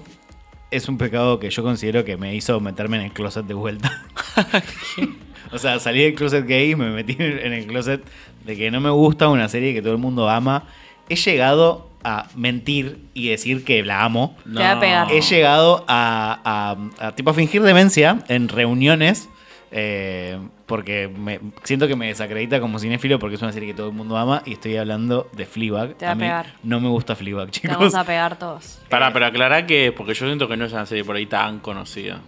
[0.71, 4.03] es un pecado que yo considero que me hizo meterme en el closet de vuelta.
[5.51, 8.01] o sea, salí del closet gay y me metí en el closet
[8.45, 10.63] de que no me gusta una serie que todo el mundo ama.
[11.09, 14.35] He llegado a mentir y decir que la amo.
[14.51, 15.11] Te a pegar.
[15.11, 19.29] He llegado a, a- a, tipo a fingir demencia en reuniones.
[19.71, 20.39] eh,
[20.71, 23.93] porque me, siento que me desacredita como cinéfilo porque es una serie que todo el
[23.93, 25.95] mundo ama y estoy hablando de Fleabag.
[25.95, 26.53] Te va a mí pegar.
[26.63, 27.75] no me gusta Fleabag, Te chicos.
[27.77, 28.79] vamos a pegar todos.
[28.87, 31.59] Pará, pero aclará que, porque yo siento que no es una serie por ahí tan
[31.59, 32.21] conocida.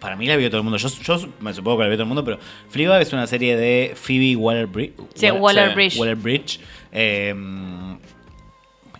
[0.00, 0.78] Para mí la vio todo el mundo.
[0.78, 2.38] Yo, yo me supongo que la vio todo el mundo, pero
[2.70, 4.94] Fleabag es una serie de Phoebe Waller-Bridge.
[5.14, 5.98] Sí, Waller-Bridge.
[5.98, 6.60] Waller-Bridge.
[6.92, 7.34] Eh,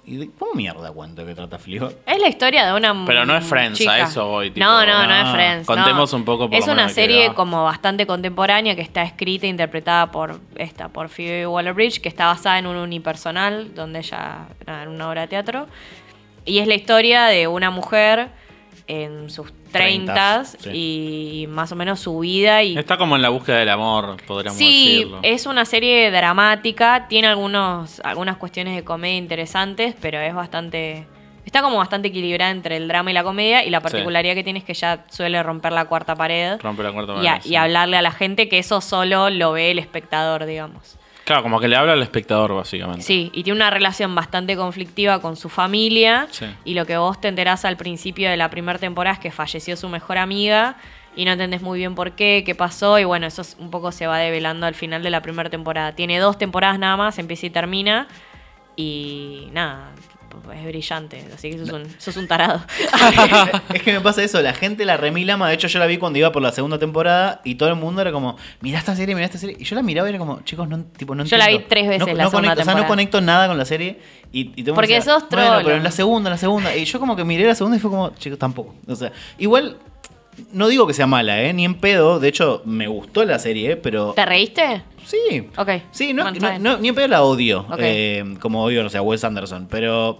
[0.06, 1.94] ¿y de- ¿Cómo mierda cuento que trata Fleabag?
[2.06, 3.92] Es la historia de una Pero no es Friends, chica.
[3.94, 5.22] a eso voy, tipo, no, no, no no.
[5.28, 5.68] es Friends.
[5.68, 5.74] no.
[5.74, 10.10] Contemos un poco por Es una serie como bastante contemporánea que está escrita e interpretada
[10.10, 15.08] por esta, por Phoebe Waller-Bridge, que está basada en un unipersonal, donde ella en una
[15.08, 15.66] obra de teatro.
[16.44, 18.28] Y es la historia de una mujer
[18.86, 21.42] en sus Treintas, treintas sí.
[21.42, 24.56] y más o menos su vida y Está como en la búsqueda del amor, podríamos
[24.58, 25.18] Sí, decirlo.
[25.22, 31.06] es una serie dramática, tiene algunos, algunas cuestiones de comedia interesantes, pero es bastante...
[31.44, 34.60] Está como bastante equilibrada entre el drama y la comedia y la particularidad que tiene
[34.60, 37.48] es que ya suele romper la cuarta pared Rompe la cuarta y, a- pared, y
[37.48, 37.56] sí.
[37.56, 40.96] hablarle a la gente que eso solo lo ve el espectador, digamos.
[41.24, 43.02] Claro, como que le habla al espectador, básicamente.
[43.02, 46.26] Sí, y tiene una relación bastante conflictiva con su familia.
[46.30, 46.46] Sí.
[46.64, 49.76] Y lo que vos te enterás al principio de la primera temporada es que falleció
[49.76, 50.76] su mejor amiga.
[51.16, 52.98] Y no entendés muy bien por qué, qué pasó.
[52.98, 55.92] Y bueno, eso es- un poco se va develando al final de la primera temporada.
[55.92, 58.08] Tiene dos temporadas nada más, empieza y termina.
[58.76, 59.92] Y nada,
[60.54, 61.24] es brillante.
[61.34, 62.62] Así que sos un, sos un tarado.
[63.74, 65.48] es que me pasa eso, la gente la remilama.
[65.48, 68.00] De hecho, yo la vi cuando iba por la segunda temporada y todo el mundo
[68.02, 69.56] era como, mira esta serie, mira esta serie.
[69.58, 71.88] Y yo la miraba y era como, chicos, no, tipo, no Yo la vi tres
[71.88, 72.88] veces no, la no segunda conecto, O sea, no temporada.
[72.88, 73.98] conecto nada con la serie.
[74.32, 75.64] Y, y Porque decía, sos Bueno, trolo".
[75.64, 76.76] pero en la segunda, en la segunda.
[76.76, 78.74] Y yo como que miré la segunda y fue como, chicos, tampoco.
[78.86, 79.78] O sea, igual,
[80.52, 81.52] no digo que sea mala, ¿eh?
[81.52, 82.18] Ni en pedo.
[82.20, 84.12] De hecho, me gustó la serie, pero...
[84.14, 84.82] ¿Te reíste?
[85.04, 85.48] Sí.
[85.56, 85.68] Ok.
[85.90, 86.62] Sí, no, Bueno, está no- bien.
[86.62, 87.66] no- ni en pedo la odio.
[87.78, 89.68] Eh, como odio, no sé, a Wes Anderson.
[89.70, 90.18] Pero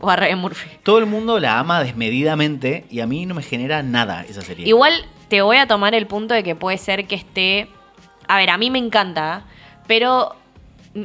[0.00, 0.68] O a Ryan Murphy.
[0.82, 4.66] todo el mundo la ama desmedidamente y a mí no me genera nada esa serie.
[4.66, 4.92] Igual
[5.28, 7.68] te voy a tomar el punto de que puede ser que esté.
[8.28, 9.44] A ver, a mí me encanta,
[9.86, 10.34] pero.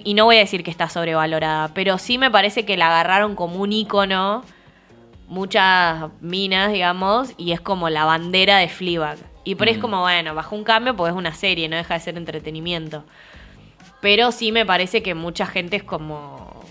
[0.04, 3.36] Y no voy a decir que está sobrevalorada, pero sí me parece que la agarraron
[3.36, 4.44] como un icono.
[5.30, 9.18] Muchas minas, digamos, y es como la bandera de Fleabag.
[9.46, 11.94] Y por ahí es como, bueno, bajo un cambio porque es una serie, no deja
[11.94, 13.06] de ser entretenimiento.
[14.02, 16.64] Pero sí me parece que mucha gente es como,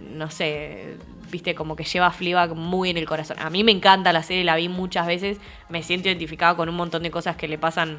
[0.00, 0.96] no sé,
[1.30, 3.38] viste, como que lleva a Fleabag muy en el corazón.
[3.40, 5.38] A mí me encanta la serie, la vi muchas veces,
[5.68, 7.98] me siento identificado con un montón de cosas que le pasan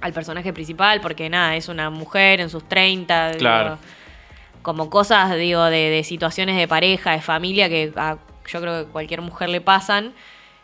[0.00, 3.78] al personaje principal, porque nada, es una mujer en sus 30, digo,
[4.62, 8.18] como cosas, digo, de, de situaciones de pareja, de familia, que a-
[8.48, 10.12] yo creo que cualquier mujer le pasan.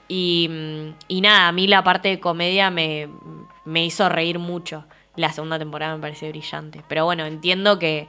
[0.09, 3.09] Y, mm, y nada, a mí la parte de comedia me,
[3.65, 4.85] me hizo reír mucho.
[5.17, 6.83] La segunda temporada me parece brillante.
[6.89, 8.09] Pero bueno, entiendo que,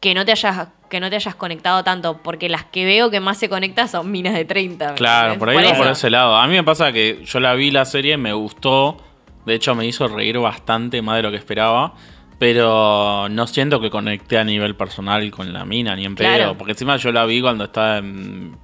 [0.00, 3.20] que, no te hayas, que no te hayas conectado tanto, porque las que veo que
[3.20, 4.90] más se conectan son minas de 30.
[4.90, 5.76] ¿me Claro, por ahí va eso.
[5.76, 6.36] por ese lado.
[6.36, 8.96] A mí me pasa que yo la vi la serie, me gustó.
[9.44, 11.94] De hecho, me hizo reír bastante más de lo que esperaba.
[12.38, 16.28] Pero no siento que conecté a nivel personal con la mina, ni en pedo.
[16.28, 16.56] Claro.
[16.56, 18.56] Porque encima yo la vi cuando estaba en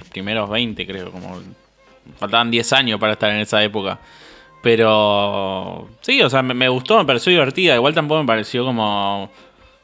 [0.00, 1.10] mis primeros 20, creo.
[1.10, 1.40] Como
[2.18, 3.98] faltaban 10 años para estar en esa época.
[4.62, 7.74] Pero sí, o sea, me, me gustó, me pareció divertida.
[7.74, 9.30] Igual tampoco me pareció como,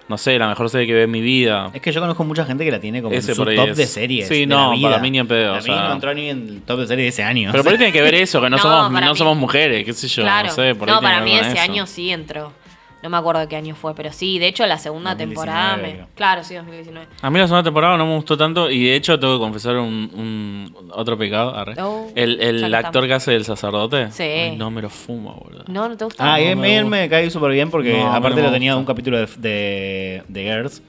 [0.09, 1.71] no sé, la mejor serie que ve en mi vida.
[1.73, 3.77] Es que yo conozco mucha gente que la tiene como Ese en su top es.
[3.77, 4.29] de series.
[4.29, 4.91] Sí, de no, la vida.
[4.91, 5.89] para mí ni en pedo, A o mí sea.
[5.89, 7.51] no entró ni en el top de serie de ese año.
[7.53, 9.37] Pero por ahí tiene que ver eso, que no, No, somos, para no mí- somos
[9.37, 10.23] mujeres, qué sé yo.
[10.23, 10.49] Claro.
[10.49, 11.61] No sé, por no, para mí ese eso.
[11.63, 12.53] año sí entró.
[13.03, 16.07] No me acuerdo qué año fue, pero sí, de hecho la segunda 2019 temporada me...
[16.15, 17.07] Claro, sí, 2019.
[17.21, 19.77] A mí la segunda temporada no me gustó tanto y de hecho tengo que confesar
[19.77, 21.55] un, un- otro pecado.
[21.57, 21.75] arre.
[21.83, 24.11] Oh, el el actor que hace el sacerdote.
[24.13, 24.23] Sí.
[24.23, 25.65] Ay, no me lo fumo, boludo.
[25.67, 26.33] No, no te gusta.
[26.35, 26.97] Ah, y No él, me él gusta.
[26.99, 30.43] me cae súper bien porque No, aparte lo tenía de un capítulo de, de, de
[30.45, 30.83] Girls.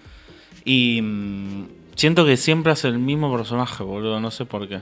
[0.66, 4.20] Y mm, Siento que siempre hace el mismo personaje, boludo.
[4.20, 4.80] No sé por qué.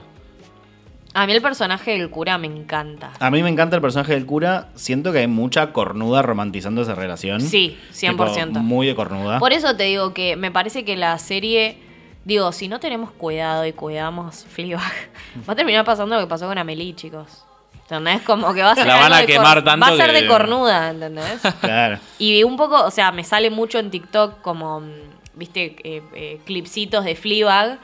[1.14, 3.10] A mí el personaje del cura me encanta.
[3.20, 4.68] a mí me encanta el personaje del cura.
[4.74, 7.40] Siento que hay mucha cornuda romantizando esa relación.
[7.40, 8.46] Sí, 100%.
[8.48, 9.38] Tipo, muy de cornuda.
[9.38, 11.76] Por eso te digo que me parece que la serie,
[12.24, 14.90] digo, si no tenemos cuidado y cuidamos Fleabag,
[15.48, 17.44] va a terminar pasando lo que pasó con Amelie, chicos.
[17.82, 18.22] ¿Entendés?
[18.22, 20.12] Como que va a ser La van a de quemar cor- tanto Va a ser
[20.14, 21.40] que- de cornuda, ¿entendés?
[21.60, 21.98] Claro.
[22.18, 24.90] Y un poco, o sea, me sale mucho en TikTok como, mm,
[25.34, 27.78] viste, eh, eh, clipsitos de Fleabag.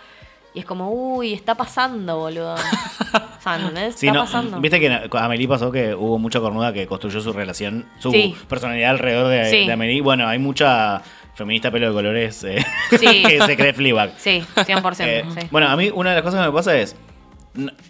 [0.54, 2.54] Y es como, uy, está pasando, boludo.
[2.54, 3.94] O sea, ¿entendés?
[3.96, 4.60] Sí, está no, pasando.
[4.60, 8.34] Viste que a Amelie pasó que hubo mucha cornuda que construyó su relación, su Sí.
[8.48, 9.66] personalidad alrededor de, Sí.
[9.66, 10.00] de Amelie.
[10.00, 11.02] Bueno, hay mucha
[11.34, 12.64] feminista pelo de colores eh,
[12.98, 13.22] Sí.
[13.26, 14.12] que se cree Fleabag.
[14.16, 15.06] Sí, 100%.
[15.06, 15.46] Eh, sí.
[15.50, 16.96] Bueno, a mí una de las cosas que me pasa es.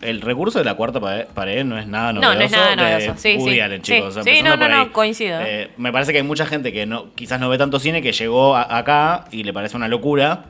[0.01, 0.99] El recurso de la cuarta
[1.35, 2.39] pared, no es nada No, novedoso.
[2.39, 3.19] no es nada novedoso.
[3.21, 3.61] Sí, sí.
[3.61, 4.19] Allen, Sí, chicos.
[4.25, 5.41] sí, no, no, no, coincido.
[5.43, 8.13] Eh, me parece que hay mucha gente que no, quizás no ve tanto cine que
[8.13, 10.47] llegó a- acá y le parece una locura.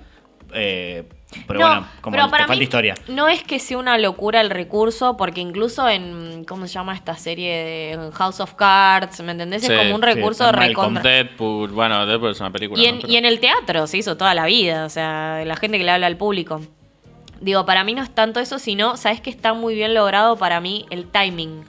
[0.54, 1.04] eh,
[1.46, 2.94] Pero No, bueno, como pero te para falta mí historia.
[3.08, 6.44] No es que sea una locura el recurso, porque incluso en.
[6.48, 7.52] ¿Cómo se llama esta serie?
[7.96, 9.62] De House of Cards, ¿me entendés?
[9.62, 11.02] Sí, es como un sí, recurso mal recontra.
[11.02, 12.82] Con Deadpool, bueno, Deadpool es una película.
[12.82, 13.00] Y en, ¿no?
[13.02, 15.84] Pero- y en el teatro se hizo toda la vida, o sea, la gente que
[15.84, 16.62] le habla al público.
[17.40, 20.60] Digo, para mí no es tanto eso, sino, ¿sabes que está muy bien logrado para
[20.60, 20.86] mí?
[20.90, 21.62] El timing.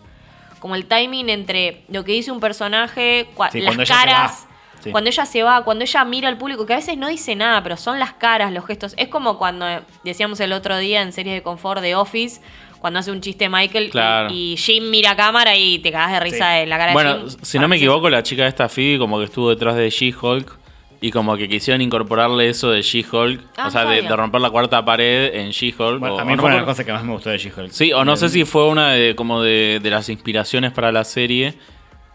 [0.59, 4.05] Como el timing entre lo que dice un personaje, cua- Sí, las cuando ella se
[4.05, 4.48] caras, va.
[4.81, 4.91] Sí.
[4.91, 7.61] cuando ella se va, cuando ella mira al público, que a veces no dice nada,
[7.63, 8.93] pero son las caras, los gestos.
[8.97, 12.41] Es como cuando eh, decíamos el otro día en series de confort de Office,
[12.79, 14.29] cuando hace un chiste Michael y- Claro.
[14.31, 16.59] y, Jim mira a cámara y te cagas de risa Sí.
[16.61, 17.39] de la cara Bueno, de Jim.
[17.41, 17.83] si no me sí.
[17.83, 20.57] equivoco, la chica esta Phoebe como que estuvo detrás de She-Hulk
[21.01, 24.49] y como que quisieron incorporarle eso de She-Hulk, Ah, o sea, de, de romper la
[24.49, 25.99] cuarta pared en She-Hulk.
[25.99, 27.71] Bueno, a mí no fue una de cosas que más me gustó de She-Hulk.
[27.71, 31.03] Sí, o no sé si fue una de como de, de las inspiraciones para la
[31.03, 31.55] serie.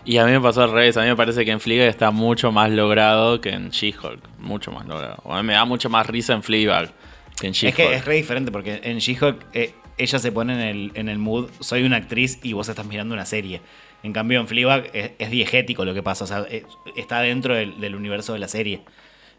[0.05, 0.97] Y a mí me pasó al revés.
[0.97, 4.21] A mí me parece que en Fleabag está mucho más logrado que en She-Hulk.
[4.39, 5.23] Mucho más logrado.
[5.31, 6.91] A mí me da mucho más risa en Fleabag
[7.41, 7.77] que en Es She-Hulk.
[7.77, 11.19] que es re diferente porque en She-Hulk eh, ella se pone en el, en el
[11.19, 13.61] mood, soy una actriz y vos estás mirando una serie.
[14.03, 16.65] En cambio en Fleabag es, es diegético lo que pasa, o sea, eh,
[16.97, 18.83] está dentro del, del universo de la serie.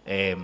[0.07, 0.35] Eh,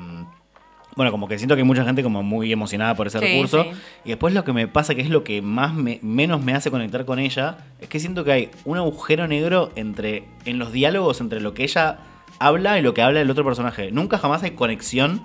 [0.95, 3.63] bueno, como que siento que hay mucha gente como muy emocionada por ese Sí, recurso.
[3.63, 3.69] sí.
[4.05, 6.69] Y después lo que me pasa, que es lo que más me- menos me hace
[6.71, 11.21] conectar con ella, es que siento que hay un agujero negro entre en los diálogos
[11.21, 11.99] entre lo que ella
[12.39, 13.91] habla y lo que habla el otro personaje.
[13.91, 15.21] Nunca jamás hay conexión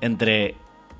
[0.00, 0.54] entre,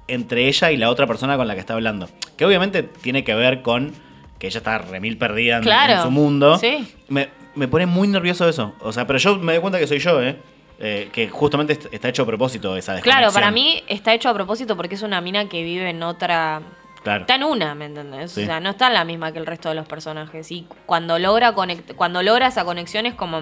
[0.06, 2.08] entre ella y la otra persona con la que está hablando.
[2.36, 3.92] Que obviamente tiene que ver con
[4.38, 6.58] que ella está remil perdida Claro, en su mundo.
[6.58, 6.86] sí.
[7.08, 8.74] Me, me pone muy nervioso eso.
[8.80, 10.36] O sea, pero yo me doy cuenta que soy yo, ¿eh?
[10.80, 13.34] Eh, que justamente est- está hecho a propósito esa Claro, desconexión.
[13.34, 16.62] para mí está hecho a propósito porque es una mina que vive en otra.
[17.02, 17.22] Claro.
[17.22, 18.30] Está en una, ¿me entendés?
[18.32, 18.42] Sí.
[18.42, 20.50] O sea, no está en la misma que el resto de los personajes.
[20.52, 23.40] Y cuando logra conect cuando logra esa conexión es como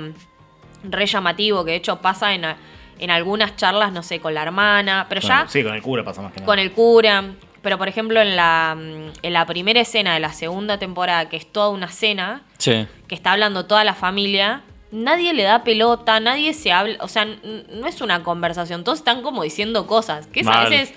[0.84, 2.56] re llamativo, que de hecho pasa en, a-
[2.98, 6.22] en algunas charlas, no sé, con la hermana, pero ya sí, con el cura pasa
[6.22, 6.46] más que nada.
[6.46, 7.22] con el cura.
[7.60, 11.36] Pero por ejemplo, en la, mm, en la primera escena de la segunda temporada, que
[11.36, 12.86] es toda una cena, Sí.
[13.08, 17.24] que está hablando toda la familia, nadie le da pelota, nadie se habla, o sea,
[17.24, 20.94] no es una conversación, todos están como diciendo cosas, que es a veces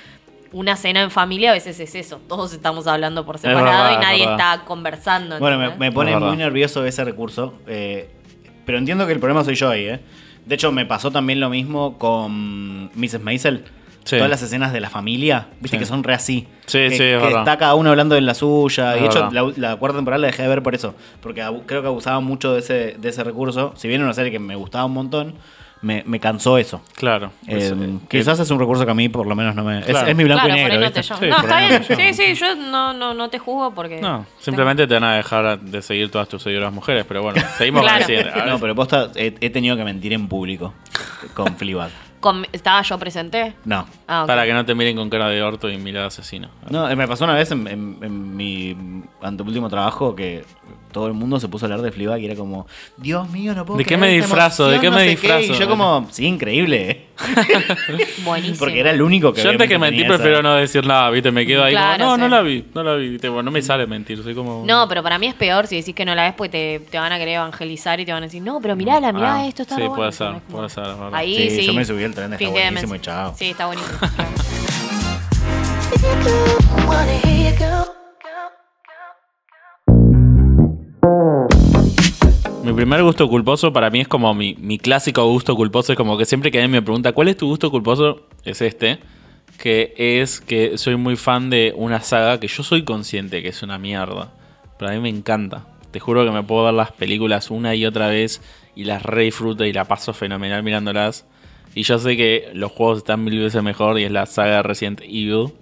[0.51, 4.01] una cena en familia, a veces es eso, todos estamos hablando por Es separado verdad,
[4.01, 5.39] y nadie está conversando.
[5.39, 7.53] Bueno, me, me pone muy nervioso ese recurso.
[7.67, 8.09] eh,
[8.65, 9.99] pero entiendo que el problema soy yo ahí, ¿eh?
[10.45, 13.19] De hecho, me pasó también lo mismo con Mrs.
[13.21, 13.65] Maisel.
[14.05, 14.15] Sí.
[14.15, 15.79] Todas las escenas de la familia, viste Sí.
[15.79, 16.47] que son re así.
[16.65, 17.39] Sí, que, sí, es que verdad.
[17.39, 18.93] está cada uno hablando de la suya.
[18.95, 20.95] Es y de hecho, la, la cuarta temporada la dejé de ver por eso.
[21.21, 23.73] Porque creo que abusaba mucho de ese, de ese recurso.
[23.75, 25.35] Si bien era una serie que me gustaba un montón,
[25.81, 26.81] me, me cansó eso.
[26.95, 27.31] Claro.
[27.47, 27.75] Eh, Es, eh,
[28.09, 29.79] quizás es un recurso que a mí por lo menos no me...
[29.79, 30.07] es- Claro.
[30.07, 30.79] Es, mi blanco Claro, y negro.
[30.89, 31.03] no.
[31.03, 31.85] Sí, no, está bien.
[31.89, 31.95] no.
[31.95, 34.01] Sí, sí, yo no, no, no te juzgo porque.
[34.01, 37.83] No, simplemente te van a dejar de seguir todas tus seguidoras mujeres, pero bueno, seguimos
[37.83, 38.05] Claro.
[38.33, 38.45] con.
[38.47, 40.73] No, pero posta, he, he tenido que mentir en público
[41.33, 41.91] con Fleabag.
[42.19, 43.53] Con- ¿Estaba yo presente?
[43.65, 43.85] No.
[44.07, 44.27] Ah, ok.
[44.27, 46.49] Para que no te miren con cara de orto y mirada asesina.
[46.69, 48.75] No, eh, me pasó una vez en, en- en mi
[49.21, 50.43] anteúltimo trabajo que
[50.91, 53.65] todo el mundo se puso a hablar de Fleabag y era como, Dios mío, no
[53.65, 54.67] puedo ¿De qué me disfrazo?
[54.67, 55.53] ¿De qué no me disfrazo?
[55.53, 57.05] Y yo como, sí, increíble.
[58.23, 58.57] Buenísimo.
[58.59, 61.31] Porque era el único que Yo antes que mentir prefiero no decir nada, ¿viste?
[61.31, 63.17] Me quedo ahí Claro, como, no, no la vi, no la vi.
[63.17, 64.63] Bueno, no me sale mentir, soy como...
[64.65, 66.97] No, pero para mí es peor si decís que no la ves porque te, te
[66.97, 69.61] van a querer evangelizar y te van a decir, no, pero mirala, mirá Ah, esto,
[69.63, 70.11] está sí, puede bueno".
[70.11, 71.09] ser, puede ser, verdad.
[71.13, 71.65] Ahí Sí, sí.
[71.67, 73.33] yo me subí al tren, está buenísimo y chao.
[73.37, 73.99] Sí, está buenísimo.
[82.69, 85.91] Mi primer gusto culposo para mí es como mi, mi clásico gusto culposo.
[85.93, 88.27] Es como que siempre que alguien me pregunta, ¿cuál es tu gusto culposo?
[88.45, 88.99] Es este.
[89.57, 93.63] Que es que soy muy fan de una saga que yo soy consciente que es
[93.63, 94.31] una mierda.
[94.77, 95.65] Pero a mí me encanta.
[95.91, 98.41] Te juro que me puedo ver las películas una y otra vez
[98.75, 101.25] y las re disfruto y la paso fenomenal mirándolas.
[101.75, 105.01] Y yo sé que los juegos están mil veces mejor y es la saga Resident
[105.01, 105.53] Evil.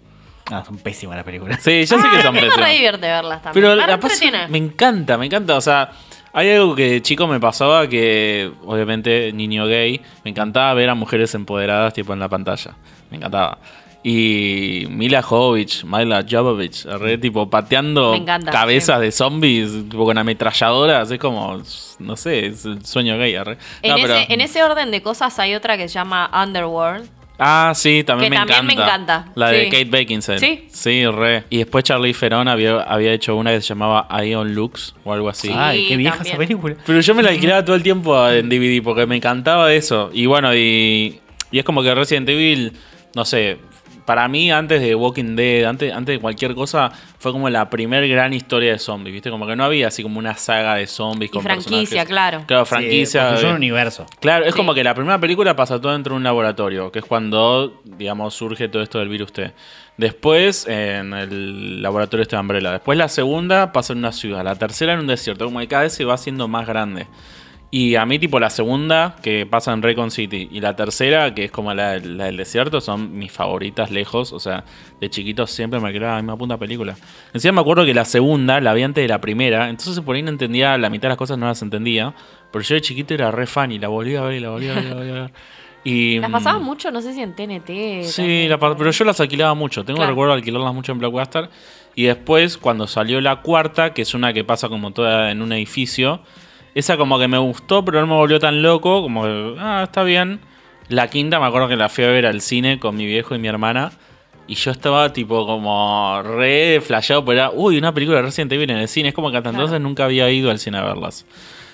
[0.52, 1.62] Ah, son pésimas las películas.
[1.64, 2.68] Sí, yo sé que son me pésimas.
[2.68, 3.66] re divierte verlas también.
[3.66, 5.56] Pero Me la paso- me encanta, me encanta.
[5.58, 5.92] O sea,
[6.38, 10.94] hay algo que de chico me pasaba que, obviamente, niño gay, me encantaba ver a
[10.94, 12.76] mujeres empoderadas tipo en la pantalla.
[13.10, 13.58] Me encantaba.
[14.04, 19.06] Y Mila Jovovich, Mila Jovovich, re, tipo pateando encanta, cabezas sí.
[19.06, 21.60] de zombies, tipo con ametralladoras, es como,
[21.98, 23.34] no sé, es el sueño gay.
[23.34, 23.46] En,
[23.90, 27.10] No, ese, en ese orden de cosas hay otra que se llama Underworld.
[27.40, 29.14] Ah, sí, también, Que me, también me encanta.
[29.16, 29.70] encanta, La de.
[29.70, 30.40] Kate Beckinsale.
[30.40, 30.66] Sí.
[30.72, 31.44] Sí, re.
[31.50, 35.30] Y después Charlie Theron había, había hecho una que se llamaba Ion Lux o algo
[35.30, 35.50] así.
[35.50, 35.54] Sí.
[35.56, 36.34] Ay, qué vieja también.
[36.36, 36.76] esa película.
[36.86, 40.10] Pero yo me la alquilaba todo el tiempo en DVD porque me encantaba eso.
[40.14, 41.20] Y bueno, y,
[41.52, 42.74] y es como que Resident Evil,
[43.16, 43.60] no sé,
[44.08, 46.90] para mí, antes de Walking Dead, antes, antes de cualquier cosa,
[47.20, 49.30] fue como la primer gran historia de zombies, ¿viste?
[49.30, 52.08] Como que no había así como una saga de zombies Y con franquicia, personajes.
[52.08, 52.44] claro.
[52.48, 53.32] Claro, Sí, franquicia.
[53.34, 54.06] de- un universo.
[54.22, 54.58] Claro, es Sí.
[54.58, 58.34] como que la primera película pasa todo dentro de un laboratorio, que es cuando, digamos,
[58.34, 59.52] surge todo esto del virus T.
[59.98, 62.72] Después, en el laboratorio este de Umbrella.
[62.72, 64.44] Después la segunda pasa en una ciudad.
[64.44, 65.44] La tercera en un desierto.
[65.46, 67.08] Como que cada vez se va haciendo más grande.
[67.70, 71.44] Y a mí, tipo, la segunda, que pasa en Recon City, y la tercera, que
[71.46, 74.32] es como la, la del desierto, son mis favoritas lejos.
[74.32, 74.64] O sea,
[75.02, 76.96] de chiquito siempre me quedaba la misma punta película.
[77.34, 80.22] Encima me acuerdo que la segunda la vi antes de la primera, entonces por ahí
[80.22, 82.14] no entendía, la mitad de las cosas no las entendía.
[82.52, 84.70] Pero yo de chiquito era re fan y la volví a ver y la volví
[84.70, 85.32] a ver y la volví a ver.
[85.84, 88.04] Y, Las mm, pasaban mucho, no sé si en TNT.
[88.06, 89.84] Sí, la pero yo las alquilaba mucho.
[89.84, 90.12] Tengo Claro.
[90.12, 91.50] recuerdo de alquilarlas mucho en Blockbuster.
[91.96, 95.52] Y después, cuando salió la cuarta, que es una que pasa como toda en un
[95.52, 96.22] edificio,
[96.80, 99.02] esa como que me gustó, pero no me volvió tan loco.
[99.02, 100.40] Como que, ah, está bien.
[100.90, 103.40] La quinta, me acuerdo que la fui a ver al cine con mi viejo y
[103.40, 103.92] mi hermana.
[104.48, 108.70] Y yo estaba tipo como re flasheado, pero era, uy, una película de Resident Evil
[108.72, 109.10] en el cine.
[109.10, 109.64] Es como que hasta Claro.
[109.66, 111.26] entonces nunca había ido al cine a verlas.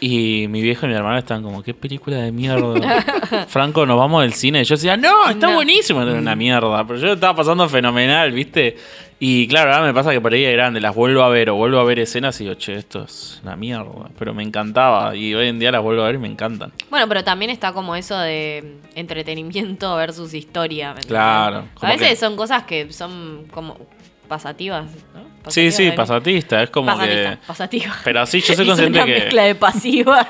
[0.06, 3.02] Y mi viejo y mi hermana estaban como, qué película de mierda.
[3.48, 4.62] Franco, nos vamos del cine.
[4.62, 5.56] Y yo decía, no, está No.
[5.56, 6.02] buenísimo.
[6.02, 6.86] Era una mierda.
[6.86, 8.76] Pero yo estaba pasando fenomenal, ¿viste?
[9.20, 11.56] Y claro, ahora me pasa que por ahí de grande las vuelvo a ver o
[11.56, 14.10] vuelvo a ver escenas y digo, che, esto es una mierda.
[14.20, 15.16] Pero me encantaba.
[15.16, 16.74] Y hoy en día las vuelvo a ver y me encantan.
[16.90, 20.94] Bueno, pero también está como eso de entretenimiento versus historia.
[20.96, 21.02] ¿me?
[21.02, 23.78] Claro, A veces que- son cosas que son como
[24.28, 25.32] pasativas, ¿no?
[25.48, 26.64] Sí, sí, pasatista.
[26.64, 27.38] Es como Pasatista, que.
[27.48, 27.96] pasativa.
[28.04, 29.20] Pero sí, yo soy consciente una que.
[29.20, 30.28] mezcla de pasiva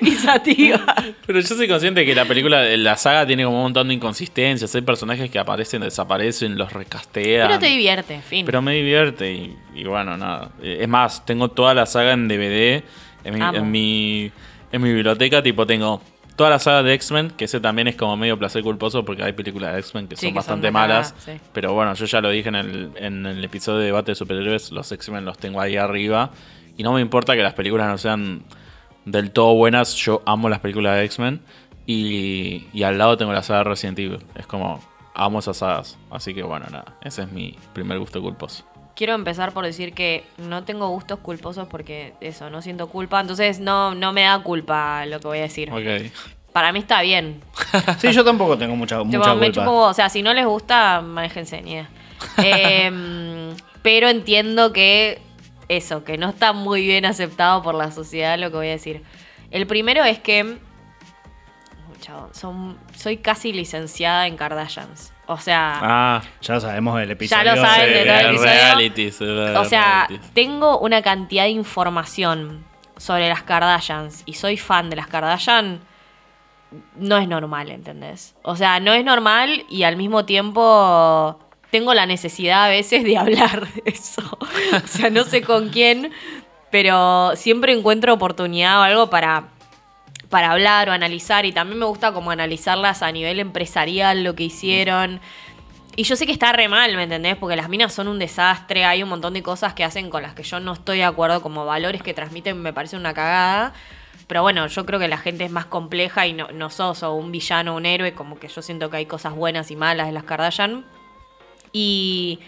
[0.00, 0.94] y, y sativa.
[1.26, 4.74] Pero yo soy consciente que la película, la saga tiene como un montón de inconsistencias.
[4.74, 7.48] Hay personajes que aparecen, desaparecen, los recastean.
[7.48, 8.46] Pero te divierte, fin.
[8.46, 10.50] Pero me divierte y, y bueno, nada.
[10.62, 12.82] Eh, Es más, tengo toda la saga en DVD
[13.24, 13.58] en mi, Amo.
[13.58, 14.30] en mi,
[14.72, 15.42] en mi biblioteca.
[15.42, 16.00] Tipo, tengo
[16.36, 19.32] toda la saga de X-Men, que ese también es como medio placer culposo porque hay
[19.32, 21.14] películas de X-Men que Sí, son que bastante malas.
[21.18, 21.32] sí.
[21.52, 24.70] Pero bueno, yo ya lo dije en el, en el episodio de debate de superhéroes,
[24.70, 26.30] los X-Men los tengo ahí arriba.
[26.76, 28.42] Y no me importa que las películas no sean
[29.06, 31.40] del todo buenas, yo amo las películas de X-Men.
[31.86, 34.18] Y, y al lado tengo la saga de Resident Evil.
[34.34, 34.80] Es como,
[35.14, 35.96] amo esas sagas.
[36.10, 38.64] Así que bueno, nada, ese es mi primer gusto culposo.
[38.96, 43.20] Quiero empezar por decir que no tengo gustos culposos porque eso, no siento culpa.
[43.20, 45.70] Entonces no, no me da culpa lo que voy a decir.
[45.70, 46.10] Ok.
[46.52, 47.42] Para mí está bien.
[47.98, 49.60] Sí, yo tampoco tengo mucha, Tipo, mucha me culpa.
[49.60, 51.90] chupo, o sea, si no les gusta, manéjense, ni idea.
[52.38, 55.20] Em, pero entiendo que
[55.68, 59.02] eso, que no está muy bien aceptado por la sociedad lo que voy a decir.
[59.50, 60.58] El primero es que
[62.00, 65.12] chabón, son, soy casi licenciada en Kardashians.
[65.28, 67.44] O sea, Ah, Ya lo sabemos del episodio.
[67.44, 68.50] Ya lo saben de de- todo el episodio.
[68.52, 70.34] realities, o sea, realities.
[70.34, 72.64] tengo una cantidad de información
[72.96, 75.80] sobre las Kardashians y soy fan de las Kardashian.
[76.96, 78.34] No es normal, ¿entendés?
[78.42, 81.38] O sea, no es normal y al mismo tiempo
[81.70, 84.22] tengo la necesidad a veces de hablar de eso.
[84.40, 86.12] O sea, no sé con quién,
[86.70, 89.44] pero siempre encuentro oportunidad o algo para,
[90.28, 91.44] para hablar o analizar.
[91.46, 95.20] Y también me gusta como analizarlas a nivel empresarial, lo que hicieron.
[95.96, 97.36] Y yo sé que está re mal, ¿me entendés?
[97.36, 100.34] Porque las minas son un desastre, hay un montón de cosas que hacen con las
[100.34, 103.72] que yo no estoy de acuerdo, como valores que transmiten me parece una cagada.
[104.26, 107.14] Pero bueno, yo creo que la gente es más compleja y no, no sos o
[107.14, 110.08] un villano o un héroe, como que yo siento que hay cosas buenas y malas
[110.08, 110.84] de las Kardashian.
[111.72, 112.40] Y,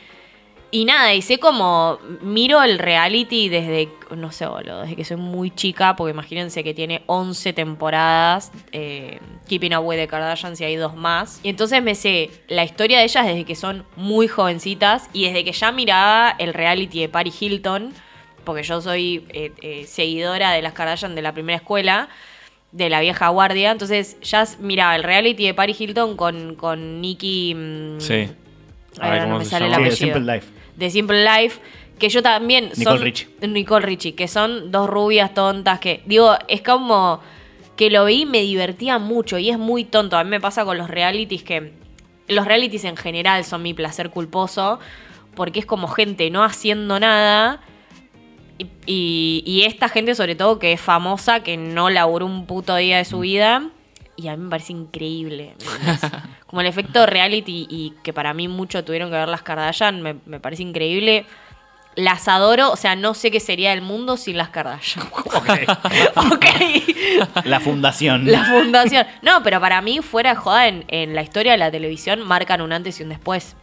[0.71, 5.17] y nada, y sé como miro el reality desde, no sé, boludo, desde que soy
[5.17, 10.65] muy chica, porque imagínense que tiene 11 temporadas, eh, Keeping Up with the Kardashians y
[10.65, 11.41] hay dos más.
[11.43, 15.45] Y entonces me sé la historia de ellas desde que son muy jovencitas y desde
[15.45, 17.95] que ya miraba el reality de Paris Hilton,
[18.45, 22.09] porque yo soy eh, eh, seguidora de las Kardashian de la primera escuela
[22.73, 23.71] de la vieja guardia.
[23.71, 27.55] Entonces ya miraba el reality de Paris Hilton con, con Nicky.
[27.55, 28.29] mm, Sí.
[29.01, 29.85] Ay, ahora no ¿cómo me se sale el llama?
[29.91, 30.15] Sí, apellido.
[30.17, 30.58] Simple Life.
[30.79, 31.61] De Simple Life.
[31.99, 32.71] Que yo también.
[32.77, 33.29] Nicole son- Richie.
[33.49, 34.15] Nicole Richie.
[34.15, 35.81] Que son dos rubias tontas.
[35.81, 36.03] Que.
[36.07, 37.21] Digo, es como.
[37.77, 39.39] Que lo vi y me divertía mucho.
[39.39, 40.17] Y es muy tonto.
[40.17, 41.73] A mí me pasa con los realities que.
[42.29, 44.79] Los realities en general son mi placer culposo.
[45.35, 47.61] Porque es como gente no haciendo nada.
[48.59, 52.75] Y, y- y esta gente, sobre todo, que es famosa, que no laburó un puto
[52.77, 53.71] día de su vida.
[54.19, 55.55] Y a mí me parece increíble.
[56.47, 60.17] Como el efecto reality y que para mí mucho tuvieron que ver las Kardashian, me,
[60.27, 61.25] me parece increíble.
[61.95, 65.07] Las adoro, o sea, no sé qué sería el mundo sin las Kardashian.
[66.17, 66.47] ok.
[67.45, 68.27] La fundación.
[68.27, 69.07] La fundación.
[69.23, 72.61] No, pero para mí, fuera de joda, en, en la historia de la televisión marcan
[72.61, 73.55] un antes y un después.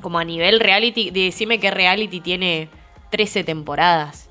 [0.00, 2.70] Como a nivel reality, decime qué reality tiene
[3.10, 4.29] 13 temporadas.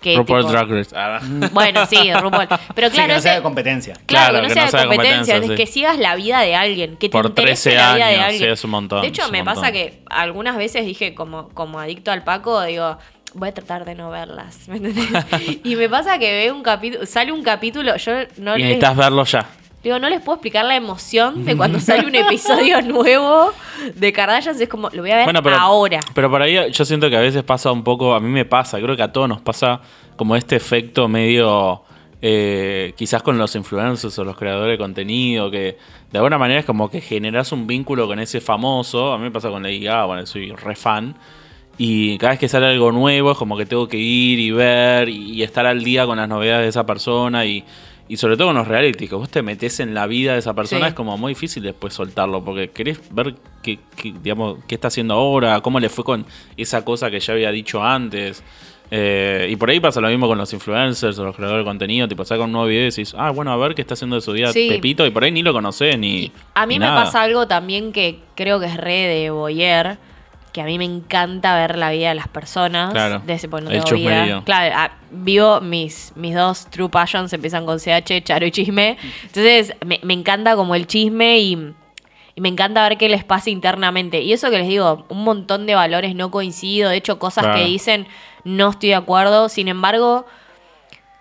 [0.00, 0.90] Que RuPaul tipo- Drag Race.
[0.96, 1.20] Ah,
[1.52, 2.46] Bueno, sí, RuPaul.
[2.74, 3.94] Pero Sí, claro, que no sea de competencia.
[4.06, 5.54] Claro, Claro, que no sea de competencia, es sí.
[5.54, 8.24] que sigas la vida de alguien, que te Por interese 13 la vida de años,
[8.26, 8.42] alguien.
[8.42, 9.54] sí, es un montón, De hecho, es me montón.
[9.62, 12.98] pasa que algunas veces dije, como, como adicto al Paco, digo,
[13.34, 14.68] voy a tratar de no verlas.
[14.68, 15.06] ¿me entendés?
[15.64, 18.96] y me pasa que veo un capítulo, sale un capítulo, yo no y les, necesitas
[18.96, 19.46] verlo ya.
[19.82, 23.52] Digo, no les puedo explicar la emoción de cuando sale un episodio nuevo
[23.94, 26.00] de Kardashians, es como, lo voy a ver Bueno, pero, ahora.
[26.14, 28.80] pero por ahí yo siento que a veces pasa un poco, a mí me pasa,
[28.80, 29.80] creo que a todos nos pasa
[30.16, 31.82] como este efecto medio,
[32.20, 35.78] eh, quizás con los influencers o los creadores de contenido, que
[36.10, 39.30] de alguna manera es como que generas un vínculo con ese famoso, a mí me
[39.30, 41.14] pasa con Lady Gaga, bueno, soy re fan,
[41.80, 45.08] y cada vez que sale algo nuevo es como que tengo que ir y ver
[45.08, 47.64] y, y estar al día con las novedades de esa persona y...
[48.08, 50.54] Y sobre todo con los reality, que vos te metes en la vida de esa
[50.54, 50.88] persona, Sí.
[50.88, 55.14] es como muy difícil después soltarlo, porque querés ver qué, qué, digamos, qué está haciendo
[55.14, 56.24] ahora, cómo le fue con
[56.56, 58.42] esa cosa que ya había dicho antes.
[58.90, 62.08] Eh, y por ahí pasa lo mismo con los influencers o los creadores de contenido,
[62.08, 64.22] tipo sacan un nuevo video y decís, ah, bueno, a ver qué está haciendo de
[64.22, 64.68] su vida Sí.
[64.70, 66.08] Pepito, y por ahí ni lo conocés ni.
[66.24, 67.04] Y a mí ni me nada.
[67.04, 69.98] pasa algo también que creo que es re de Boyer,
[70.58, 72.90] que a mí me encanta ver la vida de las personas.
[72.92, 74.42] Claro, De ese, porque no el tengo vida.
[74.44, 78.96] Claro, ah, vivo mis, mis dos true passions, empiezan con CH, Charo y Chisme.
[79.22, 81.72] Entonces, me, me encanta como el chisme y,
[82.34, 84.20] y me encanta ver qué les pasa internamente.
[84.20, 86.90] Y eso que les digo, un montón de valores no coincido.
[86.90, 87.58] De hecho, cosas Claro.
[87.60, 88.08] que dicen
[88.42, 89.48] no estoy de acuerdo.
[89.48, 90.26] Sin embargo,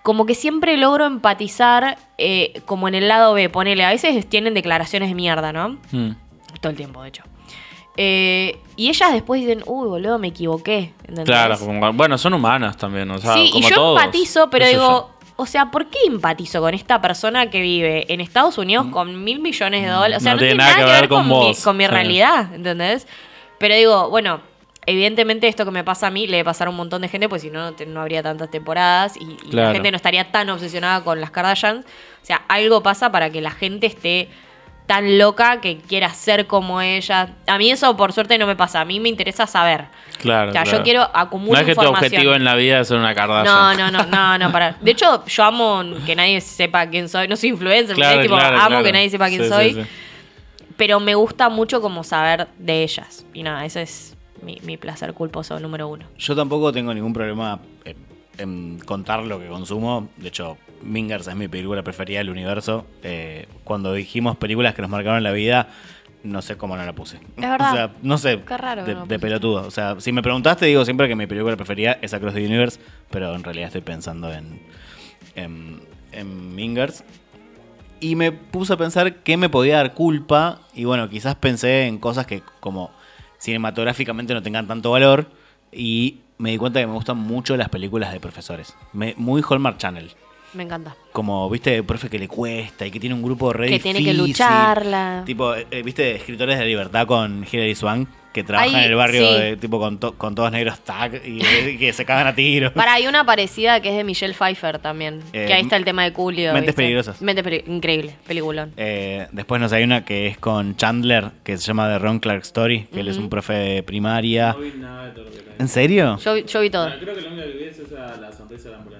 [0.01, 3.49] como que siempre logro empatizar eh, como en el lado B.
[3.49, 5.77] Ponele, a veces tienen declaraciones de mierda, ¿no?
[5.91, 6.11] Mm.
[6.61, 7.23] Todo el tiempo, de hecho.
[7.97, 10.93] Eh, y ellas después dicen, uy, boludo, me equivoqué.
[11.01, 11.25] ¿entendés?
[11.25, 15.09] Claro, como- bueno, son humanas también, o sea, sí, y yo todos, empatizo, pero digo,
[15.35, 19.39] o sea, ¿por qué empatizo con esta persona que vive en Estados Unidos con mil
[19.39, 20.17] millones de dólares?
[20.17, 21.91] O sea, no, tiene nada que ver con, mi, vos, con mi sí.
[21.91, 23.07] realidad, ¿entendés?
[23.57, 24.39] Pero digo, bueno,
[24.85, 27.27] evidentemente esto que me pasa a mí le debe pasar a un montón de gente,
[27.27, 31.03] pues si no, no habría tantas temporadas y, y la gente no estaría tan obsesionada
[31.03, 31.85] con las Kardashians.
[31.85, 34.29] O sea, algo pasa para que la gente esté
[34.87, 37.35] tan loca que quiera ser como ella.
[37.45, 39.85] A mí eso por suerte no me pasa, a mí me interesa saber.
[40.17, 40.77] Claro, O sea, claro.
[40.79, 42.05] yo quiero acumular No es que tu información.
[42.13, 43.77] objetivo en la vida es ser una No, Kardashian.
[43.77, 44.71] no, no, no, no, para.
[44.81, 47.27] De hecho, yo amo que nadie sepa quién soy.
[47.27, 48.83] No soy influencer, Claro, tipo, claro, amo claro.
[48.85, 49.73] que nadie sepa quién Sí, soy.
[49.73, 49.89] sí, sí.
[50.77, 53.25] Pero me gusta mucho como saber de ellas.
[53.33, 56.05] Y nada, ese es mi, mi placer culposo número uno.
[56.17, 57.97] Yo tampoco tengo ningún problema en,
[58.37, 60.07] en contar lo que consumo.
[60.17, 62.85] De hecho, Mingers es mi película preferida del universo.
[63.03, 65.69] Eh, cuando dijimos películas que nos marcaron la vida,
[66.23, 67.17] no sé cómo no la puse.
[67.37, 67.71] Es verdad.
[67.71, 68.41] O sea, no sé.
[68.45, 69.65] Qué raro De, no de pelotudo.
[69.67, 72.79] O sea, si me preguntaste, digo siempre que mi película preferida es Across the Universe.
[73.09, 74.59] Pero en realidad estoy pensando en,
[75.35, 75.79] en,
[76.11, 77.03] en Mingers.
[77.99, 80.59] Y me puse a pensar qué me podía dar culpa.
[80.73, 82.91] Y bueno, quizás pensé en cosas que como
[83.39, 85.27] cinematográficamente no tengan tanto valor.
[85.71, 88.75] Y me di cuenta que me gustan mucho las películas de profesores.
[88.93, 90.11] Me- muy Hallmark Channel.
[90.57, 90.95] Me encanta.
[91.11, 94.11] Como, viste, profe que le cuesta y que tiene un grupo re Que tiene que
[94.15, 95.21] lucharla.
[95.23, 98.95] Tipo, eh, eh, viste, escritores de libertad con Hilary Swank, que trabajan Ay, en el
[98.95, 99.33] barrio sí.
[99.39, 102.71] de, tipo con, to- con todos negros tag y, eh, que se cagan a tiros.
[102.73, 105.21] Para, hay una parecida que es de Michelle Pfeiffer también.
[105.33, 106.53] Eh, que ahí está el tema de Coolio.
[106.53, 106.81] Mentes ¿viste?
[106.81, 107.21] Peligrosas.
[107.21, 108.73] Mentes peli- Increíble, peliculón.
[108.77, 112.41] Eh, después nos hay una que es con Chandler, que se llama The Ron Clark
[112.43, 114.53] Story, que él es un profe de primaria.
[114.53, 116.17] No vi nada de todo lo que ¿En serio?
[116.23, 116.83] Yo, yo vi todo.
[116.89, 118.96] Bueno, creo que la única que vi es esa, la sonrisa de la ambulancia.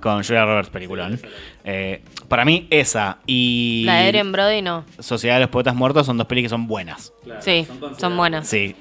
[0.00, 1.18] Con Julia Roberts, peliculón.
[1.18, 1.42] Sí, esa la vi.
[1.64, 4.84] Eh, para mí, esa y La de Eren Brody no.
[4.98, 7.12] Sociedad de los Poetas Muertos son dos pelis que son buenas.
[7.24, 7.66] Claro, Sí,
[7.98, 8.46] son buenas.
[8.46, 8.74] Sí.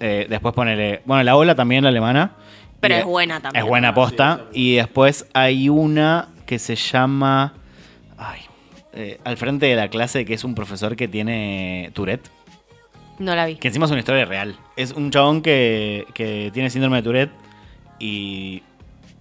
[0.00, 1.02] Eh, después ponele.
[1.04, 2.32] Bueno, la ola también, la alemana.
[2.80, 3.64] Pero Y es buena también.
[3.64, 4.46] Es buena posta.
[4.52, 7.54] Sí, y después hay una que se llama.
[8.18, 8.40] Ay.
[8.94, 12.28] eh, al frente de la clase, que es un profesor que tiene Tourette.
[13.18, 13.56] No la vi.
[13.56, 14.56] Que encima es una historia real.
[14.76, 17.30] Es un chabón que, que tiene síndrome de Tourette
[18.00, 18.62] y,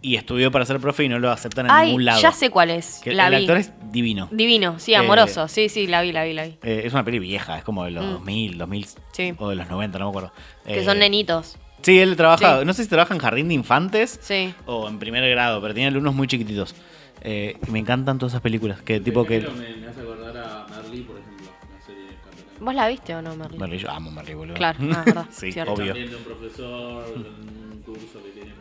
[0.02, 2.22] y estudió para ser profe y no lo aceptan en Ay, ningún lado.
[2.22, 3.00] ya sé cuál es.
[3.04, 3.42] Que la el vi.
[3.44, 4.28] actor es divino.
[4.32, 5.48] Divino, sí, Eh, amoroso.
[5.48, 6.58] Sí, sí, la vi, la vi, la vi.
[6.64, 8.10] Eh, es una peli vieja, es como de los Mm.
[8.14, 9.34] 2000, 2000 Sí.
[9.38, 10.34] o de los 90, no me acuerdo.
[10.66, 11.58] Que Eh, son nenitos.
[11.84, 12.66] Sí, él trabaja, Sí.
[12.66, 14.54] no sé si trabaja en jardín de infantes Sí.
[14.66, 16.76] o en primer grado, pero tiene alumnos muy chiquititos.
[17.24, 19.40] Eh, y me encantan todas esas películas, que tipo que...
[19.42, 21.46] Me, me hace acordar a Merlí, por ejemplo,
[21.78, 22.60] la serie catalana.
[22.60, 23.60] ¿Vos la viste o no, Merlin?
[23.60, 24.56] Merlí, yo amo Merlí, boludo.
[24.56, 25.74] Claro, ah, verdad, sí, cierto.
[25.74, 25.88] obvio.
[25.94, 28.54] También de un profesor, en un curso que tiene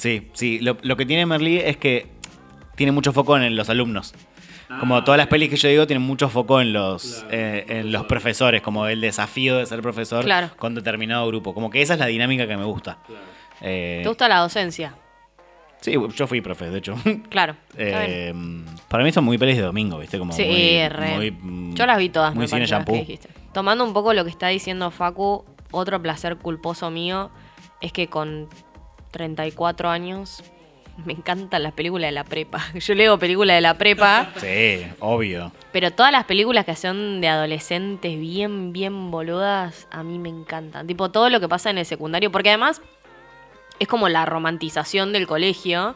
[0.00, 2.06] Sí, sí, lo, lo que tiene Merlí es que
[2.74, 4.14] tiene mucho foco en los alumnos.
[4.78, 7.64] Como Ah, todas las pelis que yo digo tienen mucho foco en los, Claro, eh,
[7.68, 8.62] en los profesores.
[8.62, 10.48] como el desafío de ser profesor Claro.
[10.56, 11.52] con determinado grupo.
[11.52, 12.96] Como que esa es la dinámica que me gusta.
[13.06, 13.20] Claro.
[13.60, 14.94] Eh, ¿Te gusta la docencia?
[15.82, 16.94] Sí, yo fui profe, de hecho.
[17.28, 17.56] Claro.
[17.76, 18.32] Eh,
[18.88, 20.18] para mí son muy pelis de domingo, ¿viste?
[20.18, 21.14] Como Sí, muy, re.
[21.16, 23.04] muy, mm, Yo las vi todas, Muy cine shampoo.
[23.52, 27.30] Tomando un poco lo que está diciendo Facu, otro placer culposo mío
[27.82, 28.48] es que con
[29.10, 30.42] 34 años,
[31.04, 32.60] me encantan las películas de la prepa.
[32.74, 35.52] Yo leo películas de la prepa, Sí, obvio.
[35.72, 40.86] pero todas las películas que son de adolescentes bien, bien boludas, a mí me encantan.
[40.86, 42.82] Tipo, todo lo que pasa en el secundario, porque además
[43.78, 45.94] es como la romantización del colegio.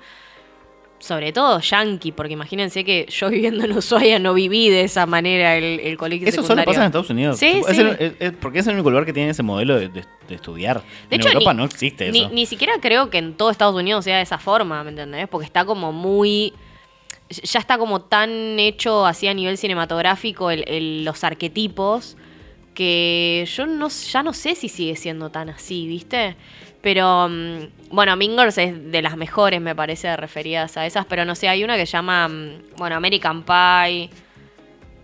[1.05, 5.55] Sobre todo yankee, porque imagínense que yo viviendo en Ushuaia no viví de esa manera
[5.59, 6.71] el, el colegio Eso solo secundario.
[6.73, 7.39] pasa en Estados Unidos.
[7.39, 7.83] Sí, es sí.
[7.83, 10.35] el- es- es- porque es el único lugar que tiene ese modelo de, de- de
[10.35, 10.83] estudiar.
[11.11, 12.31] De en hecho, Europa ni, no existe ni, eso.
[12.31, 15.29] ni siquiera creo que en todo Estados Unidos sea de esa forma, ¿me entendés?
[15.29, 16.55] Porque está como muy...
[17.29, 22.17] Ya está como tan hecho así a nivel cinematográfico el- los arquetipos
[22.75, 26.37] que yo no, ya no sé si sigue siendo tan así, ¿viste?
[26.85, 31.35] Pero mm, bueno, Mingers es de las mejores, me parece, referidas a esas, pero no
[31.35, 34.11] sé, hay una que se llama, mm, bueno, American Pie.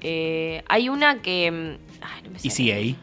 [0.03, 1.51] Eh, hay una que...
[1.51, 2.39] mm, ay, no me.
[2.39, 2.97] ECA.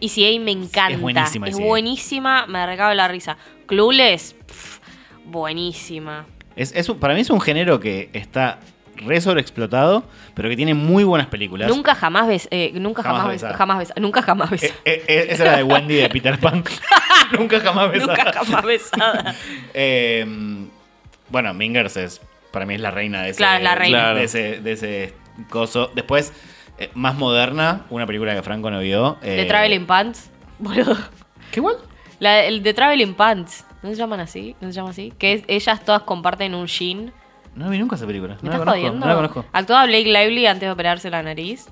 [0.00, 0.92] ECA me encanta.
[0.94, 1.64] Es buenísima, Es ECA.
[1.66, 3.36] buenísima, me recabe la risa.
[3.66, 4.80] Clueless, pf,
[5.24, 6.24] buenísima.
[6.54, 8.60] Es, es para mí es un género que está
[9.06, 11.68] re sobreexplotado, pero que tiene muy buenas películas.
[11.68, 13.52] Nunca jamás ves, eh, nunca Jamás jamás, besada.
[13.52, 14.62] ves, jamás ves, nunca jamás ves.
[14.64, 16.64] Eh, eh, eh, esa era de Wendy de Peter Pan.
[17.38, 18.14] Nunca jamás besada.
[18.16, 19.34] nunca jamás besada.
[19.74, 20.26] Eh,
[21.30, 23.98] bueno, Mingers es, para mí es la reina de ese, Claro, la reina.
[23.98, 24.18] Claro.
[24.18, 25.14] de ese, de ese
[25.48, 25.90] coso.
[25.94, 26.32] Después,
[26.78, 29.16] eh, más moderna, una película que Franco no vio.
[29.22, 30.96] eh, The Traveling Pants, boludo.
[31.50, 31.76] ¿Qué igual?
[32.18, 34.54] La, el The Traveling Pants, ¿no se llaman así?
[34.60, 35.12] ¿No se llama así?
[35.18, 37.12] Que es- ellas todas comparten un jean.
[37.54, 38.36] No vi nunca esa película.
[38.40, 39.00] ¿Me no la estás conozco, jodiendo?
[39.00, 39.44] No la conozco.
[39.52, 41.66] Actuaba Blake Lively antes de operarse la nariz.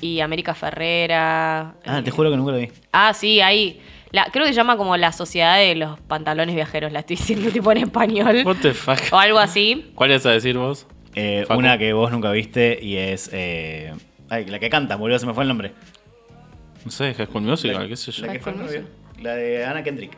[0.00, 1.74] Y América Ferrera.
[1.84, 2.68] Ah, eh, te juro que nunca la vi.
[2.92, 3.80] Ah, sí, ahí.
[4.12, 7.50] La, creo que se llama como la sociedad de los pantalones viajeros, la estoy diciendo
[7.52, 8.42] tipo en español.
[8.44, 8.98] What the fuck?
[9.12, 9.90] O algo así.
[9.94, 10.86] ¿Cuál es a decir vos?
[11.14, 13.30] Eh, una que vos nunca viste y es.
[13.32, 13.92] eh,
[14.30, 15.72] ay, la que canta, boludo, se me fue el nombre.
[16.84, 18.26] No sé, High School Musical, qué sé yo.
[18.26, 18.82] La que vio.
[19.20, 20.16] La de Anna Kendrick.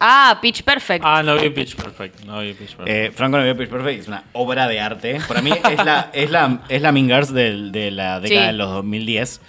[0.00, 1.04] Ah, Pitch Perfect.
[1.06, 2.24] Ah, no vi Pitch Perfect.
[2.24, 2.88] No vi Pitch Perfect.
[2.88, 5.18] Eh, Franco no vio Pitch Perfect, es una obra de arte.
[5.28, 8.46] Para mí es la, es la, es la Mean Girls del- de la década Sí.
[8.46, 9.40] de los 2010.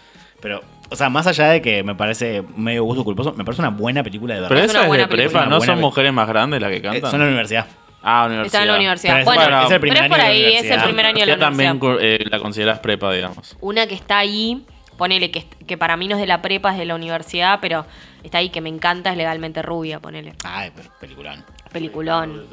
[0.42, 3.70] Pero, o sea, más allá de que me parece medio gusto culposo, me parece una
[3.70, 4.50] buena película de verdad.
[4.56, 5.30] Pero es una esa es buena de película.
[5.30, 7.12] prepa, Una ¿no buena son mujeres más grandes las que Eh, cantan?
[7.12, 7.68] son en la universidad.
[8.04, 8.46] Ah, universidad.
[8.48, 9.14] Está en la universidad.
[9.14, 10.60] Pero es- bueno, es el primer pero es por año de ahí, la es el
[10.66, 10.84] universidad.
[10.86, 12.04] primer año de la Ya también universidad.
[12.22, 13.58] eh, la consideras prepa, digamos.
[13.62, 14.66] Una que está ahí,
[14.98, 17.86] ponele que, que para mí no es de la prepa, es de la universidad, pero
[18.24, 20.34] está ahí que me encanta, es legalmente rubia, ponele.
[20.44, 21.44] Ay, pero peliculón.
[21.72, 22.44] Peliculón.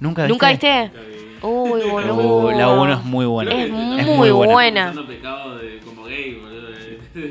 [0.00, 0.90] ¿Nunca ¿Nunca viste?
[1.42, 2.46] Uy, boludo.
[2.46, 3.52] Uh, la 1 es muy buena.
[3.64, 4.92] Es muy buena.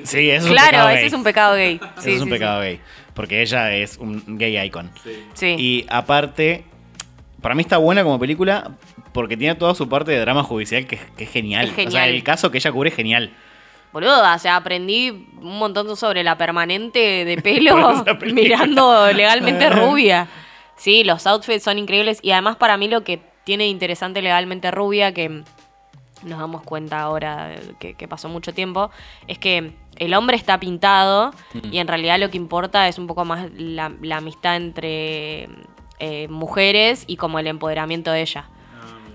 [0.04, 1.08] Sí, eso es un Claro, pecado ese gay.
[1.08, 1.76] es un pecado gay.
[1.97, 2.80] Eso Sí, es un sí, pecado gay.
[3.16, 4.91] Porque ella es un gay icon.
[5.34, 5.56] Sí.
[5.58, 6.66] Y aparte,
[7.41, 8.72] para mí está buena como película
[9.12, 11.66] porque tiene toda su parte de drama judicial que, que es genial.
[11.66, 12.10] Es O sea, genial.
[12.10, 13.32] el caso que ella cubre es genial.
[13.94, 20.28] Boludo, o sea, aprendí un montón sobre la permanente de pelo mirando legalmente rubia.
[20.76, 25.14] Sí, los outfits son increíbles y además para mí lo que tiene interesante legalmente rubia,
[25.14, 25.44] que
[26.24, 28.92] nos damos cuenta ahora que, que pasó mucho tiempo,
[29.28, 31.32] es que el hombre está pintado
[31.72, 35.48] y en realidad lo que importa es un poco más la, la amistad entre
[36.00, 38.50] eh, mujeres y como el empoderamiento de ella.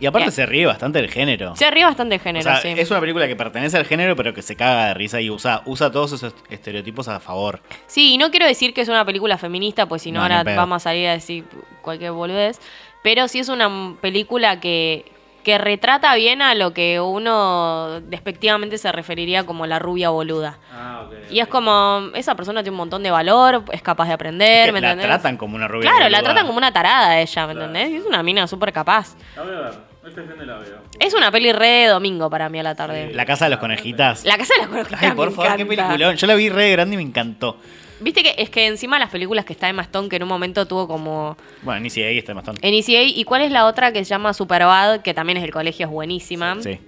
[0.01, 0.33] Y aparte Bien.
[0.33, 1.57] se ríe bastante del género.
[1.57, 2.69] Se ríe bastante de o género, sea, sí.
[2.77, 5.63] es una película que pertenece al género, pero que se caga de risa y usa,
[5.65, 7.61] usa todos esos estereotipos a favor.
[7.87, 10.77] Sí, y no quiero decir que es una película feminista, pues si no, ahora vamos
[10.77, 11.45] a salir a decir
[11.83, 12.61] cualquier boludez.
[13.03, 15.13] Pero sí es una película que,
[15.47, 20.59] que retrata bien a lo que uno despectivamente se referiría como la rubia boluda.
[20.73, 21.15] Ah, ok.
[21.31, 24.67] Y es como, esa persona tiene un montón de valor, es capaz de aprender, Es
[24.67, 25.07] que ¿me la entendés?
[25.07, 25.89] tratan como una rubia.
[25.89, 27.69] Claro, la tratan como una tarada ella, ¿me Claro.
[27.69, 27.93] entendés?
[27.93, 29.15] Y es una mina súper capaz.
[29.37, 29.73] La voy a ver.
[30.09, 30.79] Este fin de la veo.
[30.99, 33.13] Es una peli re de domingo para mí a la tarde.
[33.15, 34.25] La casa de los conejitas.
[34.25, 36.17] La casa de las conejitas Ay, por me favor, qué peliculón.
[36.17, 37.57] Yo la vi re de grande y me encantó.
[38.01, 40.67] Viste que es que encima las películas que está Emma Stone, que en un momento
[40.67, 42.67] tuvo como Bueno, si ahí está bastante.
[42.67, 45.01] En ECA, ¿y cuál es la otra que se llama Superbad?
[45.01, 46.57] Que también es del colegio, es buenísima.
[46.61, 46.79] Sí.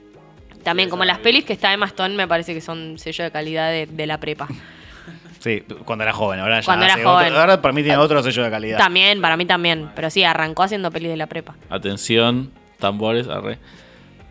[0.63, 3.31] También Sí, como las pelis que está Emma Stone me parece que son sello de
[3.31, 4.49] calidad de, de la prepa.
[5.41, 6.41] Sí, cuando era joven.
[6.41, 7.27] Ahora ya Cuando era joven.
[7.29, 8.77] otro- ahora para mí tiene otro sello de calidad.
[8.77, 9.89] También, para mí también.
[9.95, 11.55] Pero sí, arrancó haciendo pelis de la prepa.
[11.71, 12.51] Atención,
[12.81, 13.57] tambores, arre.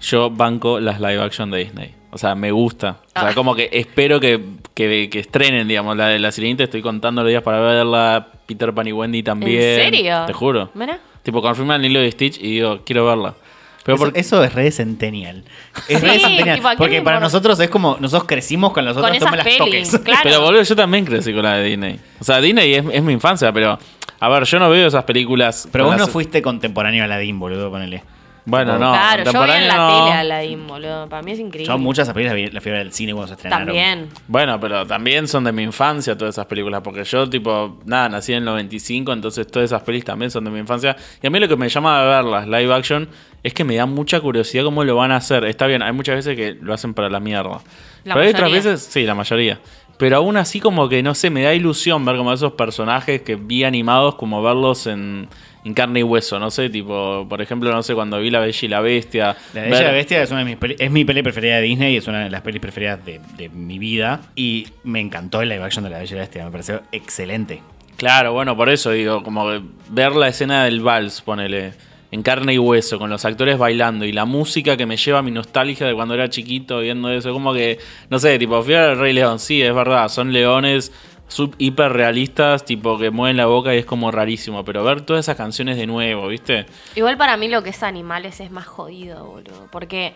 [0.02, 1.94] Yo banco las live action de Disney.
[2.12, 2.98] O sea, me gusta.
[3.16, 3.34] O sea, Ah.
[3.36, 4.40] como que espero que,
[4.74, 6.64] que, que estrenen, digamos, la de la sirenita.
[6.64, 8.28] Estoy contando los días para verla.
[8.46, 9.62] Peter Pan y Wendy también.
[9.62, 10.24] ¿En serio?
[10.26, 10.70] Te juro.
[10.74, 11.00] Mira.
[11.24, 13.36] Tipo, confirman el hilo de Stitch y digo, quiero verla.
[13.84, 15.44] Pero Eso, porque, eso es re centennial.
[15.88, 16.56] Es Sí, re centennial.
[16.58, 17.98] tipo, ¿a quién porque para nosotros es como.
[18.00, 19.58] Nosotros crecimos con las otras, Con esas las pelis,
[19.92, 20.00] toques.
[20.04, 20.22] claro.
[20.24, 22.00] pero boludo, yo también crecí con la de Disney.
[22.20, 23.78] O sea, Disney es, es mi infancia, pero.
[24.20, 25.68] A ver, yo no veo esas películas.
[25.72, 28.04] Pero vos no fuiste contemporáneo a Aladdin, boludo, ponele.
[28.48, 28.94] Bueno, no.
[28.94, 29.88] claro, yo vi en la no.
[29.90, 31.10] tele a Aladdin, boludo.
[31.10, 31.68] Para mí es increíble.
[31.68, 33.68] Yo muchas películas las fui a ver al cine cuando se estrenaron.
[33.68, 34.10] También.
[34.26, 38.32] Bueno, pero también son de mi infancia todas esas películas, porque yo, tipo, nada, nací
[38.32, 40.96] en el 95, entonces todas esas pelis también son de mi infancia.
[41.22, 43.10] Y a mí lo que me llama de verlas, live action,
[43.44, 45.44] es que me da mucha curiosidad cómo lo van a hacer.
[45.44, 47.60] Está bien, hay muchas veces que lo hacen para la mierda.
[48.06, 49.60] La pero hay otras veces, sí, la mayoría.
[49.98, 53.36] Pero aún así como que, no sé, me da ilusión ver como esos personajes que
[53.36, 55.28] vi animados, como verlos en,
[55.68, 58.58] en carne y hueso, no sé, tipo, por ejemplo, no sé, cuando vi La Bella
[58.62, 59.36] y la Bestia.
[59.54, 61.62] La Bella y la Bestia es una de mis peli- es mi peli preferida de
[61.64, 64.22] Disney y es una de las pelis preferidas de, de mi vida.
[64.36, 67.62] Y me encantó el live action de La Bella y la Bestia, me pareció excelente.
[67.98, 69.46] Claro, bueno, por eso digo, como
[69.90, 71.74] ver la escena del vals, ponele,
[72.12, 75.22] en carne y hueso, con los actores bailando y la música que me lleva a
[75.24, 78.98] mi nostalgia de cuando era chiquito viendo eso, como que, no sé, tipo, fui al
[78.98, 80.94] Rey León, sí, es verdad, son leones
[81.28, 85.26] sub hiper realistas, tipo que mueven la boca y es como rarísimo, pero ver todas
[85.26, 86.66] esas canciones de nuevo, ¿viste?
[86.96, 89.68] Igual para mí lo que es animales es más jodido, boludo.
[89.72, 90.14] Porque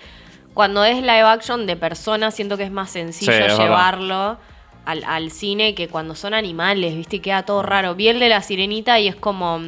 [0.53, 3.59] cuando es live action de personas, siento que es más sencillo Sí, es verdad.
[3.63, 4.37] llevarlo
[4.85, 7.17] al, al cine que cuando son animales, ¿viste?
[7.17, 7.93] Y queda todo raro.
[7.95, 9.59] Vi el de la sirenita y es como.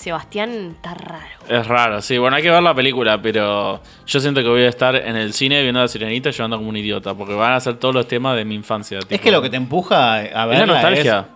[0.00, 1.24] Sebastián está raro.
[1.48, 4.68] Es raro, sí, bueno, hay que ver la película, pero yo siento que voy a
[4.68, 7.60] estar en el cine viendo a la sirenita llorando como un idiota, porque van a
[7.60, 8.98] ser todos los temas de mi infancia.
[9.08, 10.58] Es que lo que te empuja a ver.
[10.58, 11.26] la nostalgia.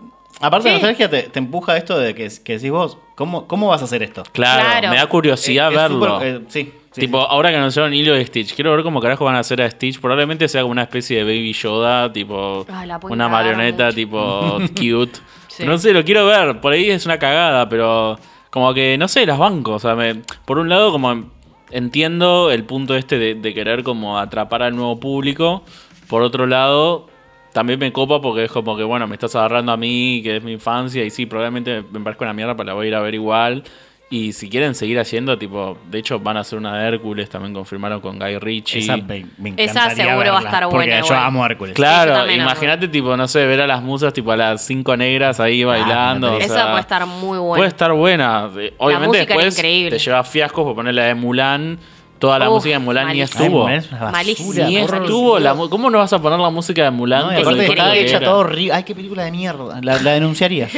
[0.41, 0.81] aparte de Sí.
[0.81, 4.03] nostalgia, te, te empuja esto de que, que decís vos, ¿cómo, ¿cómo vas a hacer
[4.03, 4.23] esto?
[4.33, 4.89] Claro, Claro.
[4.91, 6.15] me da curiosidad Es- es verlo.
[6.19, 7.27] súper- eh, sí, sí, tipo, sí.
[7.31, 10.01] ahora que anunciaron Hilo y Stitch, quiero ver cómo carajo van a hacer a Stitch.
[10.01, 13.95] Probablemente sea como una especie de Baby Yoda, tipo la pueden una marioneta, mucho.
[13.97, 15.21] tipo cute.
[15.49, 15.65] Sí.
[15.67, 16.61] No sé, lo quiero ver.
[16.61, 18.19] Por ahí es una cagada, pero
[18.55, 19.73] como que, no sé, las banco.
[19.73, 21.25] O sea, me- por un lado, como
[21.73, 25.65] entiendo el punto este de, de querer como atrapar al nuevo público.
[26.09, 27.09] Por otro lado,
[27.53, 30.45] también me copa porque es como que, bueno, me estás agarrando a mí, que es
[30.45, 33.01] mi infancia, y sí, probablemente me parezca una mierda, pero la voy a ir a
[33.01, 33.65] ver igual.
[34.11, 37.55] Y si quieren seguir haciendo, tipo, de hecho van a hacer una de Hércules, también
[37.55, 38.81] confirmaron con Guy Ritchie.
[38.81, 41.75] Esa me, me Esa seguro va a estar porque buena Yo amo Hércules.
[41.75, 45.41] Claro, Sí, imagínate, tipo, no sé, ver a las musas, tipo, a las cinco negras
[45.41, 46.35] ahí bailando.
[46.35, 47.57] o Esa puede estar muy buena.
[47.57, 48.45] Puede estar buena.
[48.79, 49.91] Obviamente música era después increíble.
[49.91, 51.79] te lleva fiascos por poner la de Mulan.
[52.25, 53.67] Toda la Uf, música de Mulan ni estuvo.
[53.67, 54.53] Ay, es una basura, Malísimo.
[54.67, 55.39] Ni estuvo.
[55.39, 57.35] La ¿Cómo no vas a poner la música de Mulan?
[57.35, 58.73] No, aparte está hecha todo horrible.
[58.73, 59.79] Ay, qué película de mierda.
[59.83, 60.69] La, la denunciaría.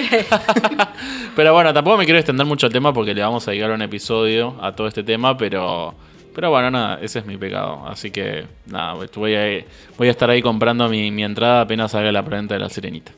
[1.36, 3.82] Pero bueno, tampoco me quiero extender mucho el tema porque le vamos a dedicar un
[3.82, 5.94] episodio a todo este tema, pero...
[6.34, 7.86] Pero bueno, nada, ese es mi pecado.
[7.86, 9.64] Así que nada, voy a,
[9.96, 13.12] voy a estar ahí comprando mi, mi entrada apenas salga la preventa de la sirenita.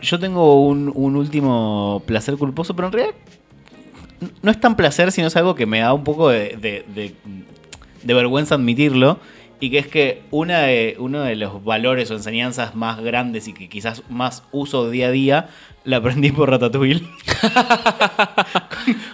[0.00, 3.14] Yo tengo un, un último placer culposo, pero en realidad
[4.42, 7.14] no es tan placer, sino es algo que me da un poco de,
[8.04, 9.18] vergüenza admitirlo.
[9.62, 13.52] Y que es que una de, uno de los valores o enseñanzas más grandes y
[13.52, 15.48] que quizás más uso día a día,
[15.84, 17.02] la aprendí por Ratatouille.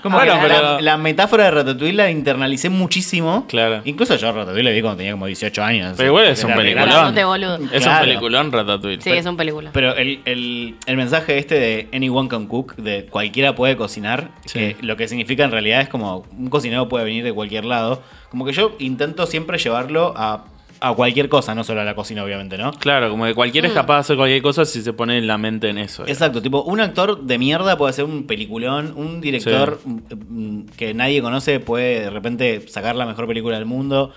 [0.02, 3.46] Como Bueno, que la- pero- la, la metáfora de Ratatouille la internalicé muchísimo.
[3.48, 3.82] Claro.
[3.84, 5.94] Incluso yo Ratatouille la vi cuando tenía como 18 años.
[5.96, 7.14] Pero igual es un peliculón.
[7.14, 7.56] boludo.
[7.72, 8.02] Es Claro.
[8.04, 9.00] un peliculón Ratatouille.
[9.02, 9.70] Sí, es un película.
[9.72, 14.58] Pero el, el- el mensaje este de anyone can cook, de cualquiera puede cocinar, Sí.
[14.58, 18.02] que lo que significa en realidad es como un cocinero puede venir de cualquier lado.
[18.30, 20.44] Como que yo intento siempre llevarlo a,
[20.80, 22.70] a cualquier cosa, no solo a la cocina, obviamente, ¿no?
[22.72, 25.68] Claro, como que cualquiera es capaz de hacer cualquier cosa si se pone la mente
[25.70, 26.02] en eso.
[26.04, 26.10] digamos.
[26.20, 29.98] Exacto, tipo, un actor de mierda puede hacer un peliculón, un director mm,
[30.28, 34.12] mm, que nadie conoce puede de repente sacar la mejor película del mundo.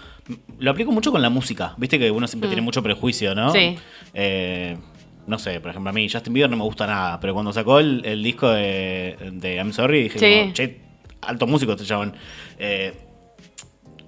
[0.59, 3.51] Lo aplico mucho con la música, viste que uno siempre tiene mucho prejuicio, ¿no?
[3.51, 3.77] Sí.
[4.13, 4.77] Eh,
[5.27, 7.79] no sé, por ejemplo, a mí Justin Bieber no me gusta nada, pero cuando sacó
[7.79, 10.39] el, el disco de, de I'm Sorry dije, Sí.
[10.41, 10.77] como, che,
[11.21, 12.13] alto músico este chabón.
[12.57, 12.93] Eh,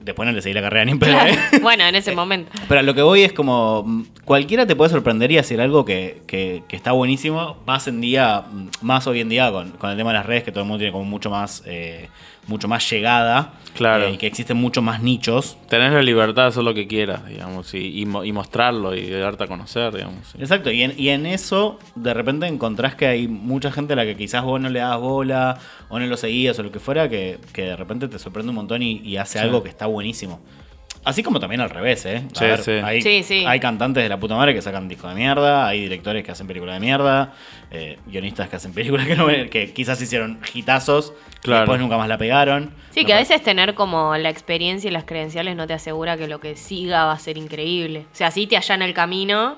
[0.04, 1.38] después no le seguí la carrera ni en pedo, ¿eh?
[1.62, 2.52] bueno, en ese momento.
[2.68, 5.86] Pero a lo que voy es como mm, cualquiera te puede sorprender y hacer algo
[5.86, 9.90] que, que- que está buenísimo, más en día, mm, más hoy en día con, con
[9.90, 12.10] el tema de las redes, que todo el mundo tiene como mucho más, eh,
[12.48, 13.54] mucho más llegada.
[13.74, 14.04] Claro.
[14.04, 15.58] eh, y que existen mucho más nichos.
[15.70, 19.10] Tenés la libertad de hacer lo que quieras, digamos, y, y mo- y mostrarlo y
[19.10, 20.28] darte a conocer, digamos.
[20.30, 20.38] sí.
[20.42, 24.04] Exacto, y en, y en eso de repente encontrás que hay mucha gente a la
[24.04, 27.08] que quizás vos no le das bola o no lo seguías o lo que fuera,
[27.08, 29.46] que, que de repente te sorprende un montón y, y hace Sí.
[29.46, 30.42] algo que está buenísimo.
[31.04, 32.24] Así como también al revés, ¿eh?
[32.36, 32.72] A Sí, ver, sí.
[32.72, 33.44] Hay, Sí, sí.
[33.48, 36.46] hay cantantes de la puta madre que sacan discos de mierda, hay directores que hacen
[36.46, 37.34] películas de mierda,
[37.72, 41.62] eh, guionistas que hacen películas que, no, que quizás hicieron hitazos y Claro.
[41.62, 42.72] después nunca más la pegaron.
[42.92, 46.28] Sí, que a veces tener como la experiencia y las credenciales no te asegura que
[46.28, 48.06] lo que siga va a ser increíble.
[48.12, 49.58] O sea, sí te allana el camino,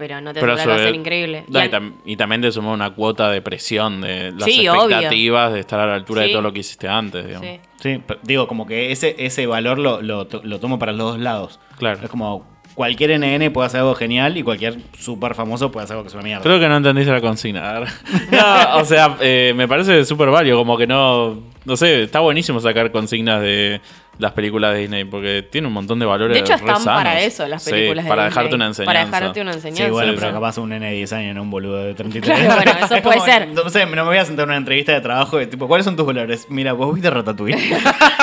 [0.00, 1.44] pero no te Pero asegura que va a ser increíble.
[1.46, 4.42] No, Y y, al- tam- y también te suma una cuota de presión de las
[4.44, 4.82] Sí, obvio.
[4.88, 6.26] expectativas de estar a la altura Sí.
[6.28, 7.46] de todo lo que hiciste antes, digamos.
[7.46, 7.60] sí.
[7.80, 11.60] Sí, digo, como que ese, ese valor lo, lo, lo tomo para los dos lados.
[11.78, 12.00] Claro.
[12.02, 12.44] Es como
[12.74, 16.14] cualquier NN puede hacer algo genial y cualquier súper famoso puede hacer algo que es
[16.14, 16.42] una mierda.
[16.42, 17.70] Creo que no entendiste la consigna.
[17.70, 17.88] A ver.
[18.32, 21.40] No, o sea, eh, me parece súper válido, como que no.
[21.64, 23.80] no sé, está buenísimo sacar consignas de
[24.20, 26.34] las películas de Disney porque tiene un montón de valores.
[26.34, 28.36] De hecho, están para eso las Sí, películas de Para Disney.
[28.36, 28.92] dejarte una enseñanza.
[28.92, 29.84] Para dejarte una enseñanza.
[29.84, 30.34] Sí, bueno, sí, pero sí.
[30.34, 32.38] capaz un nene de 10 años, no un boludo de 33.
[32.38, 33.48] Claro, bueno, eso Es puede como, ser.
[33.48, 35.84] No sé, no me voy a sentar en una entrevista de trabajo de tipo, ¿cuáles
[35.84, 36.46] son tus valores?
[36.50, 37.56] Mira, vos viste Ratatouille.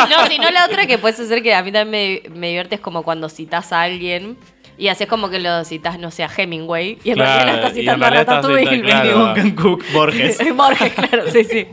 [0.10, 2.82] No, sino la otra que puede ser que a mí también me, me divierte es
[2.82, 4.38] como cuando citas a alguien
[4.78, 7.74] y haces como que lo citas, no sé, a Hemingway y en Claro, realidad estás
[7.74, 8.82] citando a Ratatouille.
[8.84, 9.18] claro.
[9.26, 10.38] Duncan Cook, Borges.
[10.56, 11.68] Borges, claro, sí, sí.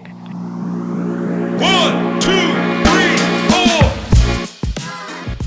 [1.60, 2.63] One, two.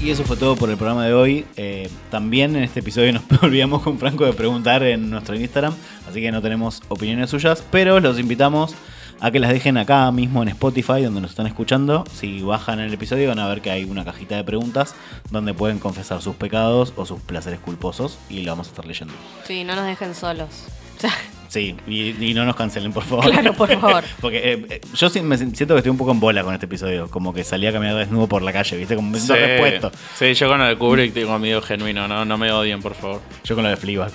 [0.08, 1.46] Y eso fue todo por el programa de hoy.
[1.58, 5.74] Eh, también en este episodio nos olvidamos con Franco de preguntar en nuestro Instagram,
[6.08, 8.74] así que no tenemos opiniones suyas, pero los invitamos
[9.20, 12.06] a que las dejen acá mismo en Spotify, donde nos están escuchando.
[12.14, 14.96] Si bajan el episodio van a ver que hay una cajita de preguntas
[15.30, 19.14] donde pueden confesar sus pecados o sus placeres culposos y lo vamos a estar leyendo.
[19.44, 20.68] Sí, no nos dejen solos.
[21.48, 23.30] Sí, y, y no nos cancelen, por favor.
[23.32, 24.04] Claro, por favor.
[24.22, 26.66] Porque eh, eh, yo sí me siento que estoy un poco en bola con este
[26.66, 27.10] episodio.
[27.10, 28.96] Como que salí a caminar desnudo por la calle, ¿viste?
[28.96, 30.34] Como me siento Sí.
[30.34, 33.22] yo con el Kubrick tengo miedo genuino, no, no me odien, por favor.
[33.44, 34.12] Yo con lo de Fleabag.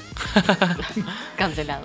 [1.37, 1.85] cancelado.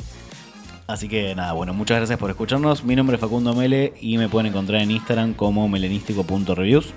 [0.87, 2.83] Así que nada, bueno, muchas gracias por escucharnos.
[2.83, 6.93] Mi nombre es Facundo Mele y me pueden encontrar en Instagram como melenístico.reviews.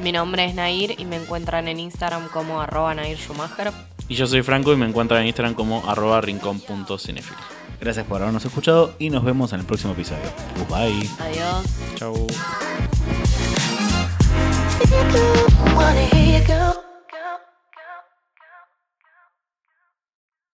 [0.00, 3.72] Mi nombre es Nair y me encuentran en Instagram como arroba Nair Schumacher.
[4.08, 7.36] Y yo soy Franco y me encuentran en Instagram como arroba rincón.cinefil.
[7.80, 10.30] Gracias por habernos escuchado y nos vemos en el próximo episodio.
[10.58, 11.08] Goodbye.
[11.18, 11.64] Adiós.
[11.96, 12.26] Chau.